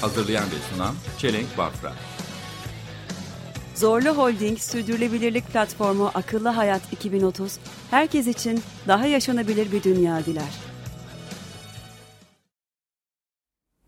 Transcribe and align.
Hazırlayan 0.00 0.44
ve 0.44 0.74
sunan 0.74 0.94
Çelenk 1.18 1.58
Bafra. 1.58 1.92
Zorlu 3.74 4.08
Holding 4.08 4.58
Sürdürülebilirlik 4.58 5.46
Platformu 5.46 6.10
Akıllı 6.14 6.48
Hayat 6.48 6.92
2030, 6.92 7.58
herkes 7.90 8.26
için 8.26 8.60
daha 8.88 9.06
yaşanabilir 9.06 9.72
bir 9.72 9.82
dünya 9.82 10.24
diler. 10.26 10.54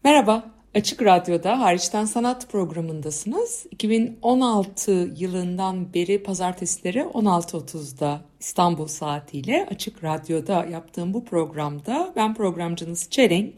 Merhaba, 0.04 0.44
Açık 0.74 1.02
Radyo'da 1.02 1.60
Hariçten 1.60 2.04
Sanat 2.04 2.48
programındasınız. 2.52 3.66
2016 3.70 4.90
yılından 5.16 5.94
beri 5.94 6.22
pazartesileri 6.22 7.00
16.30'da 7.00 8.20
İstanbul 8.40 8.86
saatiyle 8.86 9.68
Açık 9.70 10.04
Radyo'da 10.04 10.64
yaptığım 10.64 11.14
bu 11.14 11.24
programda 11.24 12.12
ben 12.16 12.34
programcınız 12.34 13.10
Çelenk. 13.10 13.54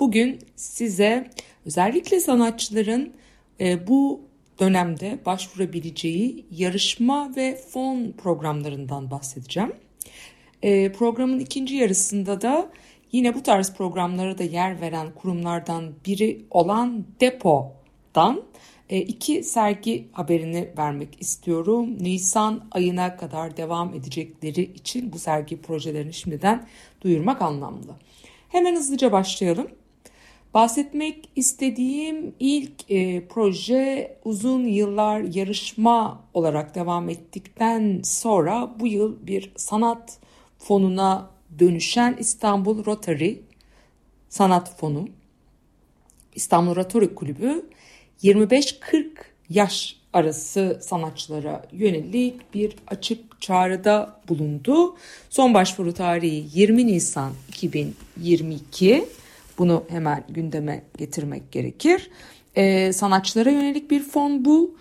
Bugün 0.00 0.38
size 0.56 1.30
özellikle 1.66 2.20
sanatçıların 2.20 3.12
e, 3.60 3.86
bu 3.86 4.20
dönemde 4.60 5.18
başvurabileceği 5.26 6.46
yarışma 6.50 7.36
ve 7.36 7.56
fon 7.70 8.12
programlarından 8.12 9.10
bahsedeceğim. 9.10 9.72
E, 10.62 10.92
programın 10.92 11.38
ikinci 11.38 11.74
yarısında 11.74 12.40
da 12.40 12.70
yine 13.12 13.34
bu 13.34 13.42
tarz 13.42 13.74
programlara 13.74 14.38
da 14.38 14.42
yer 14.42 14.80
veren 14.80 15.14
kurumlardan 15.14 15.92
biri 16.06 16.44
olan 16.50 17.04
Depo'dan 17.20 18.42
e, 18.88 18.98
iki 18.98 19.42
sergi 19.44 20.08
haberini 20.12 20.68
vermek 20.78 21.22
istiyorum. 21.22 21.96
Nisan 22.00 22.68
ayına 22.70 23.16
kadar 23.16 23.56
devam 23.56 23.94
edecekleri 23.94 24.62
için 24.62 25.12
bu 25.12 25.18
sergi 25.18 25.60
projelerini 25.60 26.14
şimdiden 26.14 26.66
duyurmak 27.00 27.42
anlamlı. 27.42 27.96
Hemen 28.48 28.76
hızlıca 28.76 29.12
başlayalım. 29.12 29.68
Bahsetmek 30.56 31.28
istediğim 31.36 32.34
ilk 32.40 32.90
e, 32.90 33.26
proje 33.28 34.16
uzun 34.24 34.64
yıllar 34.64 35.20
yarışma 35.20 36.24
olarak 36.34 36.74
devam 36.74 37.08
ettikten 37.08 38.00
sonra 38.04 38.74
bu 38.80 38.86
yıl 38.86 39.26
bir 39.26 39.52
sanat 39.56 40.18
fonuna 40.58 41.30
dönüşen 41.58 42.16
İstanbul 42.18 42.84
Rotary 42.84 43.36
Sanat 44.28 44.76
Fonu. 44.76 45.08
İstanbul 46.34 46.76
Rotary 46.76 47.14
Kulübü 47.14 47.70
25-40 48.22 49.06
yaş 49.50 49.96
arası 50.12 50.78
sanatçılara 50.82 51.66
yönelik 51.72 52.54
bir 52.54 52.76
açık 52.86 53.40
çağrıda 53.40 54.20
bulundu. 54.28 54.96
Son 55.30 55.54
başvuru 55.54 55.94
tarihi 55.94 56.44
20 56.54 56.86
Nisan 56.86 57.32
2022. 57.48 59.04
Bunu 59.58 59.84
hemen 59.88 60.24
gündeme 60.28 60.82
getirmek 60.96 61.52
gerekir. 61.52 62.10
Ee, 62.56 62.92
sanatçılara 62.92 63.50
yönelik 63.50 63.90
bir 63.90 64.02
fon 64.02 64.44
bu 64.44 64.76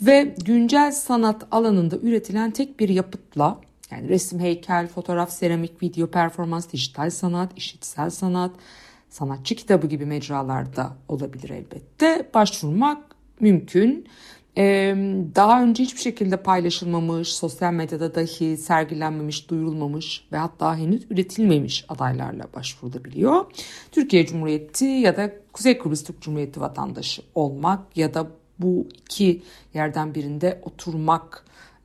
ve 0.00 0.34
güncel 0.44 0.92
sanat 0.92 1.46
alanında 1.50 1.96
üretilen 1.96 2.50
tek 2.50 2.80
bir 2.80 2.88
yapıtla 2.88 3.60
yani 3.90 4.08
resim, 4.08 4.40
heykel, 4.40 4.86
fotoğraf, 4.86 5.32
seramik, 5.32 5.82
video, 5.82 6.06
performans, 6.06 6.72
dijital 6.72 7.10
sanat, 7.10 7.58
işitsel 7.58 8.10
sanat, 8.10 8.50
sanatçı 9.08 9.54
kitabı 9.54 9.86
gibi 9.86 10.06
mecralarda 10.06 10.96
olabilir 11.08 11.50
elbette. 11.50 12.30
Başvurmak 12.34 12.98
mümkün. 13.40 14.06
Ee, 14.58 14.94
daha 15.34 15.62
önce 15.62 15.82
hiçbir 15.82 16.00
şekilde 16.00 16.36
paylaşılmamış, 16.36 17.34
sosyal 17.34 17.72
medyada 17.72 18.14
dahi 18.14 18.56
sergilenmemiş, 18.56 19.50
duyurulmamış 19.50 20.24
ve 20.32 20.36
hatta 20.36 20.76
henüz 20.76 21.02
üretilmemiş 21.10 21.84
adaylarla 21.88 22.44
başvurulabiliyor. 22.54 23.44
Türkiye 23.92 24.26
Cumhuriyeti 24.26 24.84
ya 24.84 25.16
da 25.16 25.32
Kuzey 25.52 25.78
Kıbrıs 25.78 26.04
Türk 26.04 26.20
Cumhuriyeti 26.20 26.60
vatandaşı 26.60 27.22
olmak 27.34 27.96
ya 27.96 28.14
da 28.14 28.26
bu 28.58 28.88
iki 28.94 29.42
yerden 29.74 30.14
birinde 30.14 30.60
oturmak 30.62 31.44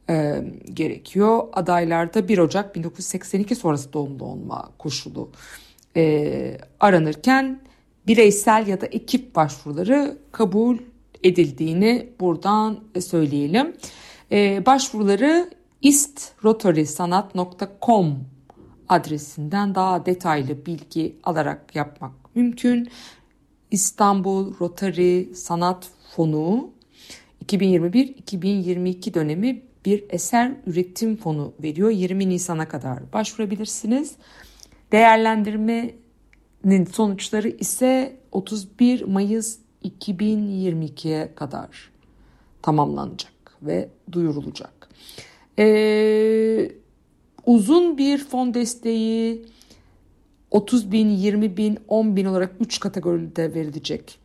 e, 0.09 0.43
gerekiyor. 0.73 1.43
Adaylarda 1.53 2.27
1 2.27 2.37
Ocak 2.37 2.75
1982 2.75 3.55
sonrası 3.55 3.93
doğumlu 3.93 4.25
olma 4.25 4.69
koşulu 4.77 5.29
e, 5.95 6.57
aranırken 6.79 7.59
bireysel 8.07 8.67
ya 8.67 8.81
da 8.81 8.85
ekip 8.85 9.35
başvuruları 9.35 10.17
kabul 10.31 10.77
edildiğini 11.25 12.09
buradan 12.19 12.79
söyleyelim. 12.99 13.75
E, 14.31 14.65
başvuruları 14.65 15.49
istrotarysanat.com 15.81 18.17
adresinden 18.89 19.75
daha 19.75 20.05
detaylı 20.05 20.65
bilgi 20.65 21.15
alarak 21.23 21.75
yapmak 21.75 22.11
mümkün. 22.35 22.89
İstanbul 23.71 24.53
Rotary 24.59 25.33
Sanat 25.33 25.89
Fonu 26.15 26.69
2021-2022 27.45 29.13
dönemi 29.13 29.61
bir 29.85 30.03
eser 30.09 30.51
üretim 30.65 31.15
fonu 31.15 31.53
veriyor. 31.63 31.89
20 31.89 32.29
Nisan'a 32.29 32.67
kadar 32.67 33.13
başvurabilirsiniz. 33.13 34.15
Değerlendirmenin 34.91 36.85
sonuçları 36.91 37.49
ise 37.49 38.15
31 38.31 39.01
Mayıs 39.01 39.57
2022'ye 39.85 41.35
kadar 41.35 41.91
tamamlanacak 42.61 43.57
ve 43.61 43.89
duyurulacak. 44.11 44.89
Ee, 45.59 46.71
uzun 47.45 47.97
bir 47.97 48.17
fon 48.17 48.53
desteği 48.53 49.45
30 50.51 50.91
bin, 50.91 51.09
20 51.09 51.57
bin, 51.57 51.77
10 51.87 52.15
bin 52.15 52.25
olarak 52.25 52.55
3 52.59 52.79
kategoride 52.79 53.53
verilecek 53.53 54.19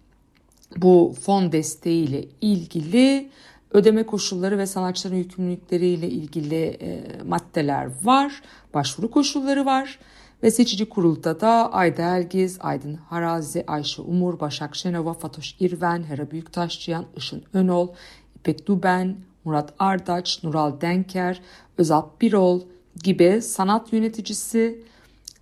bu 0.77 1.15
fon 1.21 1.53
desteğiyle 1.53 2.25
ilgili 2.41 3.31
ödeme 3.71 4.07
koşulları 4.07 4.59
ve 4.59 4.67
sanatçıların 4.67 5.17
yükümlülükleriyle 5.17 6.09
ilgili 6.09 6.65
e, 6.65 7.03
maddeler 7.27 7.91
var. 8.03 8.43
Başvuru 8.75 9.11
koşulları 9.11 9.67
var. 9.67 9.99
Ve 10.43 10.51
seçici 10.51 10.89
kurulda 10.89 11.41
da 11.41 11.73
Ayda 11.73 12.17
Elgiz, 12.17 12.59
Aydın 12.61 12.95
Harazi, 12.95 13.65
Ayşe 13.67 14.03
Umur, 14.03 14.41
Başak 14.41 14.77
Şenova, 14.77 15.15
Fatoş 15.15 15.57
İrven, 15.61 16.03
Hera 16.03 16.31
Büyüktaşçıyan, 16.31 17.05
Işın 17.17 17.43
Önol, 17.53 17.89
İpek 18.37 18.67
Duben, 18.67 19.17
Murat 19.45 19.75
Ardaç, 19.79 20.45
Nural 20.45 20.81
Denker, 20.81 21.41
Özalp 21.79 22.21
Birol 22.21 22.61
gibi 23.03 23.43
sanat 23.43 23.93
yöneticisi, 23.93 24.85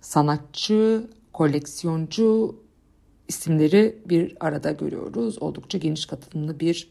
sanatçı, 0.01 1.07
koleksiyoncu 1.33 2.55
isimleri 3.27 3.97
bir 4.05 4.37
arada 4.39 4.71
görüyoruz. 4.71 5.41
Oldukça 5.41 5.77
geniş 5.77 6.05
katılımlı 6.05 6.59
bir 6.59 6.89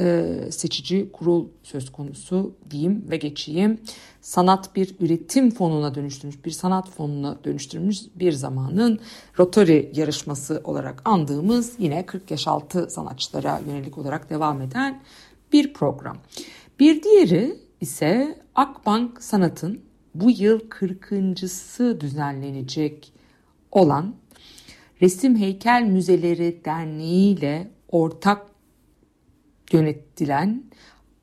e, 0.00 0.38
seçici 0.50 1.12
kurul 1.12 1.48
söz 1.62 1.92
konusu 1.92 2.54
diyeyim 2.70 3.04
ve 3.10 3.16
geçeyim. 3.16 3.80
Sanat 4.20 4.76
bir 4.76 4.96
üretim 5.00 5.50
fonuna 5.50 5.94
dönüştürmüş, 5.94 6.44
bir 6.44 6.50
sanat 6.50 6.90
fonuna 6.90 7.38
dönüştürmüş 7.44 7.98
bir 8.14 8.32
zamanın 8.32 9.00
Rotary 9.38 9.90
yarışması 9.94 10.60
olarak 10.64 11.02
andığımız 11.04 11.74
yine 11.78 12.06
40 12.06 12.30
yaş 12.30 12.48
altı 12.48 12.90
sanatçılara 12.90 13.60
yönelik 13.68 13.98
olarak 13.98 14.30
devam 14.30 14.60
eden 14.60 15.02
bir 15.52 15.72
program. 15.72 16.16
Bir 16.80 17.02
diğeri 17.02 17.56
ise 17.80 18.38
Akbank 18.54 19.22
Sanat'ın 19.22 19.80
bu 20.14 20.30
yıl 20.30 20.60
40.sı 20.60 22.00
düzenlenecek 22.00 23.12
olan 23.72 24.14
Resim 25.02 25.36
Heykel 25.36 25.82
Müzeleri 25.82 26.64
Derneği 26.64 27.38
ile 27.38 27.70
ortak 27.88 28.53
yönetilen 29.72 30.64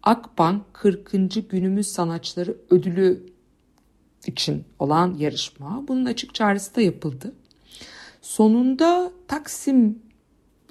Akbank 0.04 0.74
40. 0.74 1.50
Günümüz 1.50 1.88
Sanatçıları 1.88 2.58
Ödülü 2.70 3.26
için 4.28 4.66
olan 4.80 5.16
yarışma. 5.18 5.84
Bunun 5.88 6.06
açık 6.06 6.36
çağrısı 6.36 6.76
da 6.76 6.82
yapıldı. 6.82 7.34
Sonunda 8.22 9.12
Taksim 9.28 10.00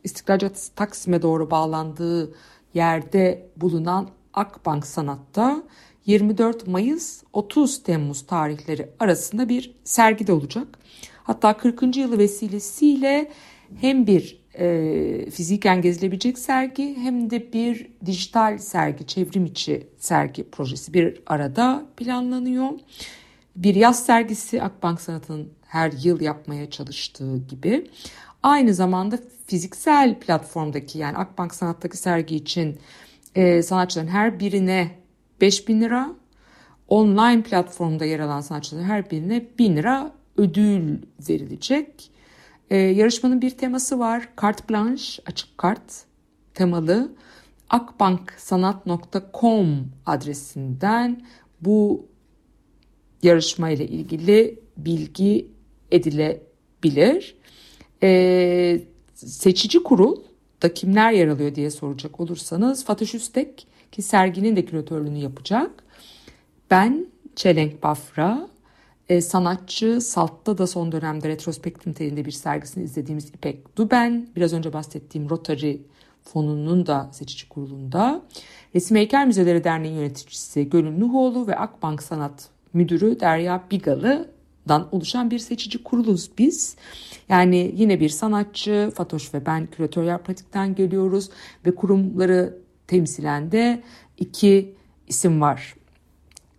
İstiklal 0.04 0.38
Caddesi 0.38 0.74
Taksim'e 0.74 1.22
doğru 1.22 1.50
bağlandığı 1.50 2.34
yerde 2.74 3.48
bulunan 3.56 4.08
Akbank 4.34 4.86
Sanat'ta 4.86 5.62
24 6.06 6.66
Mayıs 6.66 7.22
30 7.32 7.82
Temmuz 7.82 8.26
tarihleri 8.26 8.90
arasında 9.00 9.48
bir 9.48 9.74
sergi 9.84 10.26
de 10.26 10.32
olacak. 10.32 10.78
Hatta 11.24 11.56
40. 11.56 11.96
yılı 11.96 12.18
vesilesiyle 12.18 13.32
hem 13.80 14.06
bir 14.06 14.39
e, 14.58 15.30
fiziken 15.30 15.82
gezilebilecek 15.82 16.38
sergi 16.38 16.96
hem 16.96 17.30
de 17.30 17.52
bir 17.52 17.90
dijital 18.06 18.58
sergi, 18.58 19.06
çevrim 19.06 19.44
içi 19.44 19.86
sergi 19.98 20.50
projesi 20.50 20.94
bir 20.94 21.22
arada 21.26 21.86
planlanıyor. 21.96 22.70
Bir 23.56 23.74
yaz 23.74 24.06
sergisi 24.06 24.62
Akbank 24.62 25.00
Sanat'ın 25.00 25.48
her 25.66 25.92
yıl 26.02 26.20
yapmaya 26.20 26.70
çalıştığı 26.70 27.38
gibi. 27.38 27.90
Aynı 28.42 28.74
zamanda 28.74 29.18
fiziksel 29.46 30.18
platformdaki 30.20 30.98
yani 30.98 31.16
Akbank 31.16 31.54
Sanat'taki 31.54 31.96
sergi 31.96 32.36
için 32.36 32.78
e, 33.34 33.62
sanatçıların 33.62 34.08
her 34.08 34.40
birine 34.40 34.90
5000 35.40 35.80
lira, 35.80 36.10
online 36.88 37.42
platformda 37.42 38.04
yer 38.04 38.20
alan 38.20 38.40
sanatçıların 38.40 38.84
her 38.84 39.10
birine 39.10 39.46
1000 39.58 39.76
lira 39.76 40.12
ödül 40.36 40.98
verilecek. 41.28 42.09
Ee, 42.70 42.76
yarışmanın 42.76 43.42
bir 43.42 43.50
teması 43.50 43.98
var. 43.98 44.28
Kart 44.36 44.70
blanche, 44.70 45.22
açık 45.26 45.58
kart 45.58 46.04
temalı. 46.54 47.12
akbanksanat.com 47.70 49.92
adresinden 50.06 51.26
bu 51.60 52.06
yarışma 53.22 53.70
ile 53.70 53.86
ilgili 53.86 54.60
bilgi 54.76 55.50
edilebilir. 55.90 57.36
Ee, 58.02 58.80
seçici 59.14 59.82
kurul 59.82 60.16
da 60.62 60.74
kimler 60.74 61.12
yer 61.12 61.28
alıyor 61.28 61.54
diye 61.54 61.70
soracak 61.70 62.20
olursanız 62.20 62.84
Fatoş 62.84 63.14
Üstek 63.14 63.66
ki 63.92 64.02
serginin 64.02 64.56
de 64.56 64.64
küratörlüğünü 64.64 65.18
yapacak. 65.18 65.84
Ben 66.70 67.06
Çelenk 67.36 67.82
Bafra, 67.82 68.48
e, 69.10 69.20
sanatçı 69.20 70.00
Salt'ta 70.00 70.58
da 70.58 70.66
son 70.66 70.92
dönemde 70.92 71.28
retrospektif 71.28 71.86
niteliğinde 71.86 72.24
bir 72.24 72.30
sergisini 72.30 72.84
izlediğimiz 72.84 73.28
İpek 73.28 73.76
Duben, 73.76 74.28
biraz 74.36 74.52
önce 74.52 74.72
bahsettiğim 74.72 75.30
Rotary 75.30 75.76
Fonu'nun 76.22 76.86
da 76.86 77.08
seçici 77.12 77.48
kurulunda, 77.48 78.22
Resim 78.74 78.96
Heykel 78.96 79.26
Müzeleri 79.26 79.64
Derneği 79.64 79.94
yöneticisi 79.94 80.70
Gönül 80.70 80.98
Nuhoğlu 80.98 81.46
ve 81.46 81.56
Akbank 81.56 82.02
Sanat 82.02 82.48
Müdürü 82.72 83.20
Derya 83.20 83.64
Bigalı'dan 83.70 84.88
oluşan 84.92 85.30
bir 85.30 85.38
seçici 85.38 85.82
kuruluz 85.82 86.30
biz. 86.38 86.76
Yani 87.28 87.74
yine 87.76 88.00
bir 88.00 88.08
sanatçı, 88.08 88.92
Fatoş 88.94 89.34
ve 89.34 89.46
ben 89.46 89.66
küratörler 89.66 90.22
pratikten 90.22 90.74
geliyoruz 90.74 91.30
ve 91.66 91.74
kurumları 91.74 92.58
temsilen 92.86 93.52
de 93.52 93.82
iki 94.18 94.74
isim 95.08 95.40
var 95.40 95.74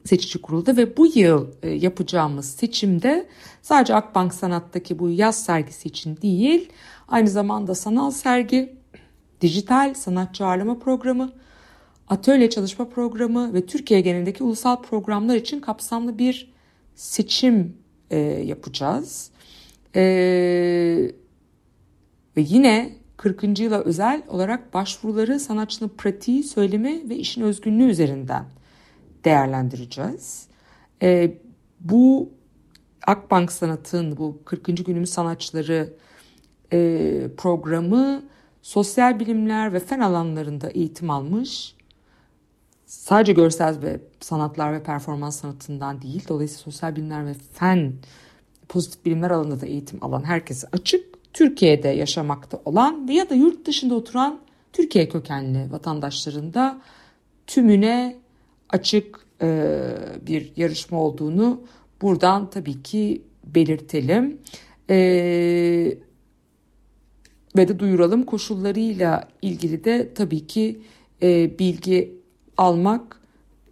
seçici 0.06 0.42
kurulda 0.42 0.78
ve 0.78 0.98
bu 0.98 1.08
yıl 1.16 1.48
e, 1.64 1.70
yapacağımız 1.70 2.50
seçimde 2.50 3.28
sadece 3.62 3.96
Akbank 3.96 4.34
Sanat'taki 4.34 5.00
bu 5.00 5.10
yaz 5.10 5.44
sergisi 5.44 5.88
için 5.88 6.18
değil 6.22 6.70
aynı 7.08 7.30
zamanda 7.30 7.76
sanal 7.76 8.12
sergi, 8.12 8.76
dijital 9.42 9.94
sanatçı 9.94 10.46
ağırlama 10.46 10.80
programı, 10.80 11.32
atölye 12.08 12.50
çalışma 12.50 12.90
programı 12.90 13.54
ve 13.54 13.66
Türkiye 13.66 14.02
genelindeki 14.02 14.44
ulusal 14.44 14.82
programlar 14.82 15.36
için 15.36 15.60
kapsamlı 15.60 16.18
bir 16.18 16.52
seçim 16.96 17.78
e, 18.10 18.18
yapacağız. 18.20 19.32
E, 19.96 20.02
ve 22.38 22.42
yine 22.42 22.96
40. 23.18 23.60
yıla 23.60 23.80
özel 23.80 24.24
olarak 24.28 24.74
başvuruları 24.74 25.40
sanatçının 25.40 25.90
pratiği, 25.90 26.44
söylemi 26.44 27.10
ve 27.10 27.16
işin 27.16 27.42
özgünlüğü 27.42 27.90
üzerinden 27.90 28.46
değerlendireceğiz. 29.26 30.48
E, 31.02 31.38
bu 31.80 32.30
Akbank 33.08 33.52
Sanat'ın 33.52 34.18
bu 34.18 34.42
40. 34.46 34.86
günümüz 34.86 35.10
sanatçıları 35.10 35.94
e, 36.74 36.78
programı 37.38 38.24
sosyal 38.62 39.20
bilimler 39.20 39.74
ve 39.74 39.80
fen 39.80 40.00
alanlarında 40.00 40.70
eğitim 40.70 41.10
almış. 41.10 41.76
Sadece 42.86 43.34
görsel 43.34 43.82
ve 43.82 44.00
sanatlar 44.20 44.74
ve 44.74 44.84
performans 44.84 45.40
sanatından 45.42 46.02
değil, 46.02 46.26
dolayısıyla 46.30 46.64
sosyal 46.64 46.96
bilimler 46.96 47.26
ve 47.26 47.34
fen, 47.54 47.94
pozitif 48.70 49.06
bilimler 49.06 49.32
alanında 49.32 49.62
da 49.62 49.66
eğitim 49.66 50.04
alan 50.04 50.24
herkese 50.24 50.68
açık. 50.72 51.12
Türkiye'de 51.34 51.88
yaşamakta 51.88 52.62
olan 52.66 53.08
ya 53.08 53.30
da 53.30 53.36
yurt 53.36 53.66
dışında 53.68 53.96
oturan 53.96 54.40
Türkiye 54.74 55.10
kökenli 55.10 55.72
vatandaşların 55.72 56.54
da 56.54 56.82
tümüne 57.48 58.18
açık 58.72 59.20
e, 59.42 59.70
bir 60.28 60.52
yarışma 60.56 61.00
olduğunu 61.00 61.62
buradan 62.02 62.50
tabii 62.50 62.84
ki 62.84 63.22
belirtelim. 63.46 64.38
E, 64.90 64.98
ve 67.58 67.68
de 67.68 67.80
duyuralım 67.80 68.24
koşullarıyla 68.24 69.28
ilgili 69.42 69.84
de 69.84 70.14
tabii 70.14 70.48
ki 70.48 70.82
e, 71.22 71.60
bilgi 71.60 72.22
almak 72.58 73.22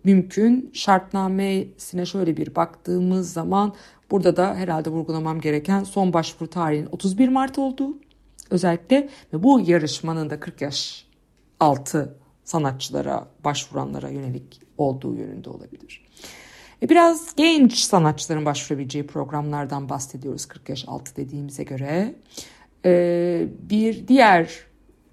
mümkün. 0.03 0.69
Şartnamesine 0.73 2.05
şöyle 2.05 2.37
bir 2.37 2.55
baktığımız 2.55 3.33
zaman 3.33 3.75
burada 4.11 4.37
da 4.37 4.55
herhalde 4.55 4.89
vurgulamam 4.89 5.41
gereken 5.41 5.83
son 5.83 6.13
başvuru 6.13 6.49
tarihinin 6.49 6.89
31 6.91 7.29
Mart 7.29 7.59
olduğu 7.59 7.97
özellikle 8.49 9.09
ve 9.33 9.43
bu 9.43 9.59
yarışmanın 9.59 10.29
da 10.29 10.39
40 10.39 10.61
yaş 10.61 11.05
altı 11.59 12.15
sanatçılara 12.43 13.27
başvuranlara 13.45 14.09
yönelik 14.09 14.68
olduğu 14.79 15.15
yönünde 15.15 15.49
olabilir. 15.49 16.05
E 16.83 16.89
biraz 16.89 17.35
genç 17.35 17.77
sanatçıların 17.77 18.45
başvurabileceği 18.45 19.07
programlardan 19.07 19.89
bahsediyoruz 19.89 20.45
40 20.45 20.69
yaş 20.69 20.85
altı 20.87 21.15
dediğimize 21.15 21.63
göre. 21.63 22.15
E, 22.85 23.47
bir 23.69 24.07
diğer 24.07 24.49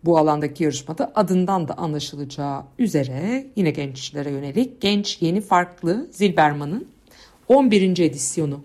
bu 0.05 0.19
alandaki 0.19 0.65
yarışmada 0.65 1.13
adından 1.15 1.69
da 1.69 1.75
anlaşılacağı 1.75 2.65
üzere 2.79 3.47
yine 3.57 3.71
gençlere 3.71 4.31
yönelik 4.31 4.81
Genç 4.81 5.23
Yeni 5.23 5.41
Farklı 5.41 6.09
Zilberman'ın 6.11 6.89
11. 7.49 7.99
edisyonu 7.99 8.63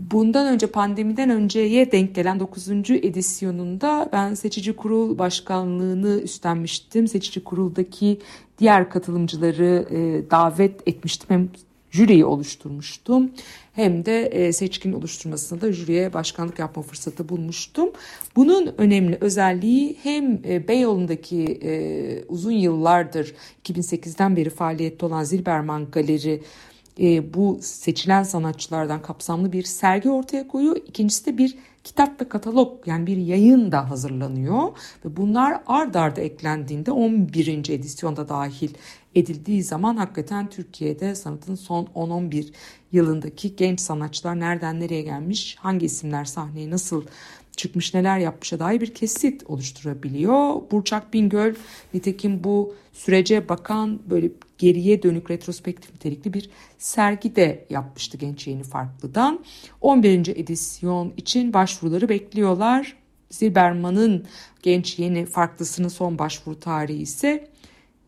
Bundan 0.00 0.46
önce 0.46 0.66
pandemiden 0.66 1.30
önceye 1.30 1.92
denk 1.92 2.14
gelen 2.14 2.40
9. 2.40 2.68
edisyonunda 2.90 4.08
ben 4.12 4.34
seçici 4.34 4.76
kurul 4.76 5.18
başkanlığını 5.18 6.20
üstlenmiştim. 6.20 7.08
Seçici 7.08 7.44
kuruldaki 7.44 8.18
diğer 8.58 8.90
katılımcıları 8.90 9.86
e, 9.90 10.30
davet 10.30 10.88
etmiştim. 10.88 11.26
Hem 11.30 11.48
jüriyi 11.90 12.24
oluşturmuştum 12.24 13.30
hem 13.72 14.04
de 14.04 14.26
e, 14.26 14.52
seçkin 14.52 14.92
oluşturmasında 14.92 15.60
da 15.60 15.72
jüriye 15.72 16.12
başkanlık 16.12 16.58
yapma 16.58 16.82
fırsatı 16.82 17.28
bulmuştum. 17.28 17.90
Bunun 18.36 18.74
önemli 18.78 19.18
özelliği 19.20 19.96
hem 20.02 20.40
e, 20.48 20.68
Beyoğlu'ndaki 20.68 21.44
e, 21.62 21.72
uzun 22.28 22.52
yıllardır 22.52 23.34
2008'den 23.64 24.36
beri 24.36 24.50
faaliyette 24.50 25.06
olan 25.06 25.24
Zilberman 25.24 25.90
Galeri 25.90 26.42
e, 27.00 27.34
bu 27.34 27.58
seçilen 27.62 28.22
sanatçılardan 28.22 29.02
kapsamlı 29.02 29.52
bir 29.52 29.62
sergi 29.62 30.10
ortaya 30.10 30.48
koyuyor. 30.48 30.76
İkincisi 30.76 31.26
de 31.26 31.38
bir 31.38 31.56
kitap 31.84 32.20
ve 32.20 32.28
katalog 32.28 32.86
yani 32.86 33.06
bir 33.06 33.16
yayın 33.16 33.72
da 33.72 33.90
hazırlanıyor 33.90 34.68
ve 35.04 35.16
bunlar 35.16 35.60
ard 35.66 35.94
arda 35.94 36.20
eklendiğinde 36.20 36.92
11. 36.92 37.48
edisyonda 37.48 38.28
dahil 38.28 38.70
edildiği 39.14 39.62
zaman 39.62 39.96
hakikaten 39.96 40.50
Türkiye'de 40.50 41.14
sanatın 41.14 41.54
son 41.54 41.84
10-11 41.84 42.46
yılındaki 42.92 43.56
genç 43.56 43.80
sanatçılar 43.80 44.40
nereden 44.40 44.80
nereye 44.80 45.02
gelmiş, 45.02 45.56
hangi 45.60 45.86
isimler 45.86 46.24
sahneye 46.24 46.70
nasıl 46.70 47.04
çıkmış 47.56 47.94
neler 47.94 48.18
yapmışa 48.18 48.58
dair 48.58 48.80
bir 48.80 48.94
kesit 48.94 49.50
oluşturabiliyor. 49.50 50.70
Burçak 50.70 51.14
Bingöl 51.14 51.54
nitekim 51.94 52.44
bu 52.44 52.74
sürece 52.92 53.48
bakan 53.48 54.00
böyle 54.10 54.30
geriye 54.58 55.02
dönük 55.02 55.30
retrospektif 55.30 55.94
nitelikli 55.94 56.34
bir 56.34 56.50
sergi 56.78 57.36
de 57.36 57.66
yapmıştı 57.70 58.18
Genç 58.18 58.46
Yeni 58.46 58.62
Farklı'dan. 58.62 59.44
11. 59.80 60.26
edisyon 60.36 61.12
için 61.16 61.52
başvuruları 61.52 62.08
bekliyorlar. 62.08 62.96
Zilberman'ın 63.30 64.26
Genç 64.62 64.98
Yeni 64.98 65.26
Farklısının 65.26 65.88
son 65.88 66.18
başvuru 66.18 66.60
tarihi 66.60 67.02
ise 67.02 67.49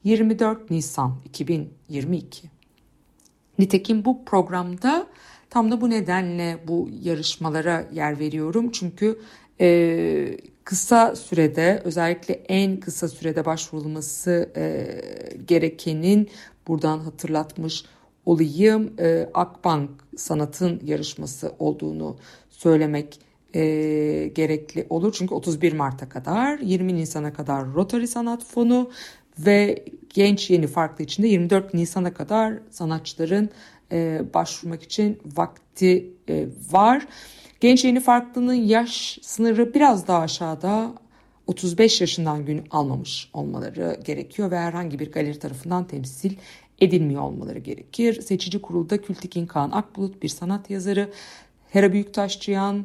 24 0.05 0.71
Nisan 0.71 1.15
2022. 1.25 2.51
Nitekim 3.59 4.05
bu 4.05 4.25
programda 4.25 5.07
tam 5.51 5.71
da 5.71 5.81
bu 5.81 5.91
nedenle 5.91 6.59
bu 6.69 6.89
yarışmalara 7.03 7.89
yer 7.93 8.19
veriyorum. 8.19 8.71
Çünkü 8.73 9.19
e, 9.61 10.37
kısa 10.65 11.17
sürede 11.17 11.83
özellikle 11.85 12.35
en 12.35 12.81
kısa 12.81 13.09
sürede 13.09 13.45
başvurulması 13.45 14.51
e, 14.57 14.87
gerekenin 15.49 16.31
buradan 16.69 16.99
hatırlatmış 16.99 17.85
olayım. 18.27 18.93
E, 18.99 19.29
Akbank 19.35 19.91
sanatın 20.17 20.81
yarışması 20.85 21.53
olduğunu 21.59 22.17
söylemek 22.51 23.19
e, 23.55 23.63
gerekli 24.35 24.87
olur. 24.91 25.15
Çünkü 25.19 25.35
31 25.35 25.73
Mart'a 25.73 26.09
kadar 26.09 26.59
20 26.59 26.95
Nisan'a 26.95 27.33
kadar 27.33 27.75
Rotary 27.75 28.07
Sanat 28.07 28.45
Fonu 28.45 28.91
ve 29.39 29.85
Genç 30.09 30.51
Yeni 30.51 30.67
Farklı 30.67 31.05
içinde 31.05 31.29
24 31.29 31.75
Nisan'a 31.75 32.15
kadar 32.15 32.55
sanatçıların 32.71 33.51
e, 33.93 34.23
başvurmak 34.35 34.83
için 34.83 35.19
vakti 35.37 36.11
e, 36.29 36.47
var. 36.71 37.07
Genç 37.61 37.85
Yeni 37.85 38.01
Farklı'nın 38.01 38.55
yaş 38.55 39.19
sınırı 39.23 39.75
biraz 39.75 40.07
daha 40.07 40.19
aşağıda 40.19 40.95
35 41.47 42.01
yaşından 42.01 42.47
gün 42.47 42.65
almamış 42.71 43.31
olmaları 43.33 44.01
gerekiyor 44.05 44.51
ve 44.51 44.59
herhangi 44.59 44.99
bir 44.99 45.13
galeri 45.13 45.39
tarafından 45.39 45.87
temsil 45.87 46.33
edilmiyor 46.81 47.23
olmaları 47.23 47.59
gerekir. 47.59 48.23
Seçici 48.23 48.63
kurulda 48.63 49.03
Kültekin 49.03 49.47
Kaan 49.47 49.71
Akbulut 49.71 50.23
bir 50.23 50.29
sanat 50.29 50.71
yazarı, 50.71 51.11
Hera 51.71 51.93
Büyüktaşçıyan 51.93 52.85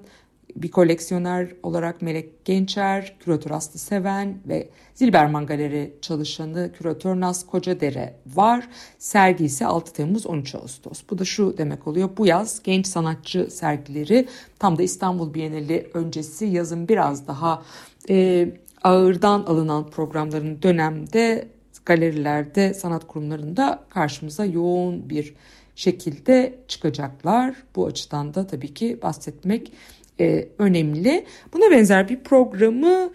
bir 0.64 0.72
koleksiyoner 0.72 1.48
olarak 1.64 2.02
Melek 2.02 2.46
Gençer, 2.46 3.16
küratör 3.20 3.52
Aslı 3.52 3.80
Seven 3.80 4.38
ve 4.48 4.70
Zilberman 4.94 5.46
Galeri 5.46 5.94
çalışanı 6.02 6.72
küratör 6.78 7.20
Naz 7.20 7.46
Kocadere 7.46 8.16
var. 8.26 8.68
Sergi 8.98 9.46
ise 9.46 9.66
6 9.66 9.94
Temmuz 9.94 10.26
13 10.26 10.56
Ağustos. 10.56 11.04
Bu 11.10 11.18
da 11.18 11.26
şu 11.26 11.58
demek 11.58 11.88
oluyor. 11.88 12.10
Bu 12.18 12.28
yaz 12.28 12.64
genç 12.64 12.88
sanatçı 12.88 13.48
sergileri 13.52 14.28
tam 14.60 14.78
da 14.78 14.84
İstanbul 14.84 15.34
Bienali 15.34 15.90
öncesi 15.94 16.46
yazın 16.46 16.88
biraz 16.88 17.28
daha 17.28 17.64
e, 18.10 18.50
ağırdan 18.84 19.44
alınan 19.44 19.90
programların 19.90 20.62
dönemde 20.62 21.48
galerilerde, 21.86 22.74
sanat 22.74 23.08
kurumlarında 23.08 23.84
karşımıza 23.90 24.46
yoğun 24.46 25.10
bir 25.10 25.36
şekilde 25.76 26.60
çıkacaklar. 26.68 27.56
Bu 27.76 27.86
açıdan 27.86 28.34
da 28.34 28.48
tabii 28.48 28.74
ki 28.74 29.00
bahsetmek 29.02 29.72
e, 30.20 30.48
önemli. 30.58 31.26
Buna 31.54 31.72
benzer 31.72 32.10
bir 32.10 32.20
programı 32.20 33.12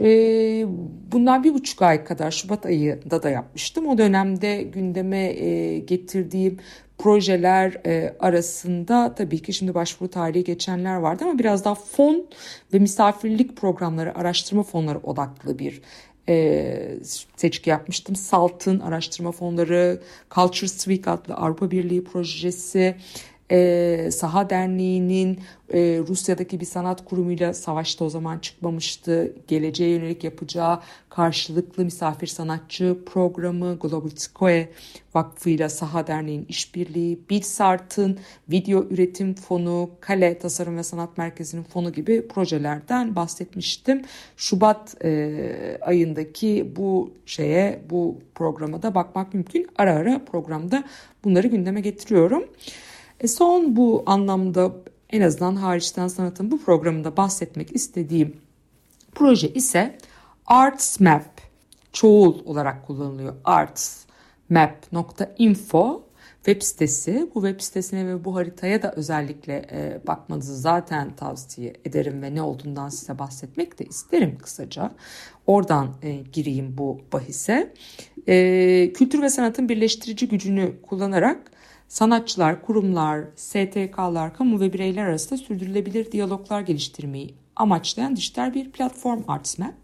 e, 0.00 0.06
bundan 1.12 1.44
bir 1.44 1.54
buçuk 1.54 1.82
ay 1.82 2.04
kadar 2.04 2.30
Şubat 2.30 2.66
ayında 2.66 3.22
da 3.22 3.30
yapmıştım. 3.30 3.86
O 3.86 3.98
dönemde 3.98 4.62
gündeme 4.62 5.24
e, 5.24 5.78
getirdiğim 5.78 6.58
projeler 6.98 7.80
e, 7.86 8.16
arasında 8.20 9.14
tabii 9.14 9.42
ki 9.42 9.52
şimdi 9.52 9.74
başvuru 9.74 10.10
tarihi 10.10 10.44
geçenler 10.44 10.96
vardı 10.96 11.24
ama 11.24 11.38
biraz 11.38 11.64
daha 11.64 11.74
fon 11.74 12.26
ve 12.72 12.78
misafirlik 12.78 13.56
programları, 13.56 14.18
araştırma 14.18 14.62
fonları 14.62 14.98
odaklı 14.98 15.58
bir 15.58 15.82
e, 16.28 16.98
seçki 17.36 17.70
yapmıştım. 17.70 18.16
SALT'ın 18.16 18.80
araştırma 18.80 19.32
fonları, 19.32 20.02
Culture 20.30 20.68
Week 20.68 21.08
adlı 21.08 21.34
Avrupa 21.34 21.70
Birliği 21.70 22.04
projesi, 22.04 22.96
e, 23.52 24.10
Saha 24.12 24.50
Derneği'nin 24.50 25.40
e, 25.74 25.78
Rusya'daki 26.08 26.60
bir 26.60 26.66
sanat 26.66 27.04
kurumuyla 27.04 27.54
savaşta 27.54 28.04
o 28.04 28.10
zaman 28.10 28.38
çıkmamıştı. 28.38 29.34
Geleceğe 29.48 29.90
yönelik 29.90 30.24
yapacağı 30.24 30.80
karşılıklı 31.10 31.84
misafir 31.84 32.26
sanatçı 32.26 32.98
programı 33.06 33.78
Globitskoye 33.78 34.68
Vakfı 35.14 35.50
ile 35.50 35.68
Saha 35.68 36.06
Derneği'nin 36.06 36.46
işbirliği, 36.48 37.20
Bilsart'ın 37.30 38.18
video 38.50 38.84
üretim 38.90 39.34
fonu, 39.34 39.90
Kale 40.00 40.38
Tasarım 40.38 40.76
ve 40.76 40.82
Sanat 40.82 41.18
Merkezi'nin 41.18 41.62
fonu 41.62 41.92
gibi 41.92 42.28
projelerden 42.28 43.16
bahsetmiştim. 43.16 44.02
Şubat 44.36 45.04
e, 45.04 45.78
ayındaki 45.80 46.72
bu 46.76 47.12
şeye, 47.26 47.82
bu 47.90 48.18
programa 48.34 48.82
da 48.82 48.94
bakmak 48.94 49.34
mümkün. 49.34 49.66
Ara 49.78 49.92
ara 49.92 50.24
programda 50.24 50.84
bunları 51.24 51.46
gündeme 51.46 51.80
getiriyorum. 51.80 52.44
E 53.22 53.28
son 53.28 53.76
bu 53.76 54.02
anlamda 54.06 54.72
en 55.10 55.20
azından 55.20 55.56
hariçten 55.56 56.08
sanatın 56.08 56.50
bu 56.50 56.64
programında 56.64 57.16
bahsetmek 57.16 57.76
istediğim 57.76 58.36
proje 59.14 59.48
ise 59.48 59.98
ArtsMap 60.46 61.40
çoğul 61.92 62.46
olarak 62.46 62.86
kullanılıyor. 62.86 63.34
artsmap.info 63.44 66.12
web 66.44 66.62
sitesi. 66.62 67.30
Bu 67.34 67.46
web 67.46 67.60
sitesine 67.60 68.06
ve 68.06 68.24
bu 68.24 68.34
haritaya 68.34 68.82
da 68.82 68.92
özellikle 68.92 69.66
e, 69.72 70.00
bakmanızı 70.06 70.56
zaten 70.56 71.16
tavsiye 71.16 71.72
ederim 71.84 72.22
ve 72.22 72.34
ne 72.34 72.42
olduğundan 72.42 72.88
size 72.88 73.18
bahsetmek 73.18 73.78
de 73.78 73.84
isterim 73.84 74.38
kısaca. 74.42 74.92
Oradan 75.46 75.88
e, 76.02 76.12
gireyim 76.32 76.78
bu 76.78 77.00
bahise. 77.12 77.74
E, 78.28 78.92
kültür 78.92 79.22
ve 79.22 79.30
sanatın 79.30 79.68
birleştirici 79.68 80.28
gücünü 80.28 80.72
kullanarak 80.82 81.51
sanatçılar, 81.92 82.62
kurumlar, 82.62 83.24
STK'lar, 83.36 84.34
kamu 84.34 84.60
ve 84.60 84.72
bireyler 84.72 85.04
arasında 85.04 85.38
sürdürülebilir 85.38 86.12
diyaloglar 86.12 86.60
geliştirmeyi 86.60 87.34
amaçlayan 87.56 88.16
dijital 88.16 88.54
bir 88.54 88.70
platform 88.70 89.22
ArtsMap. 89.28 89.74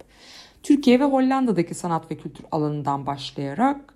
Türkiye 0.63 1.01
ve 1.01 1.05
Hollanda'daki 1.05 1.75
sanat 1.75 2.11
ve 2.11 2.17
kültür 2.17 2.45
alanından 2.53 3.07
başlayarak 3.07 3.95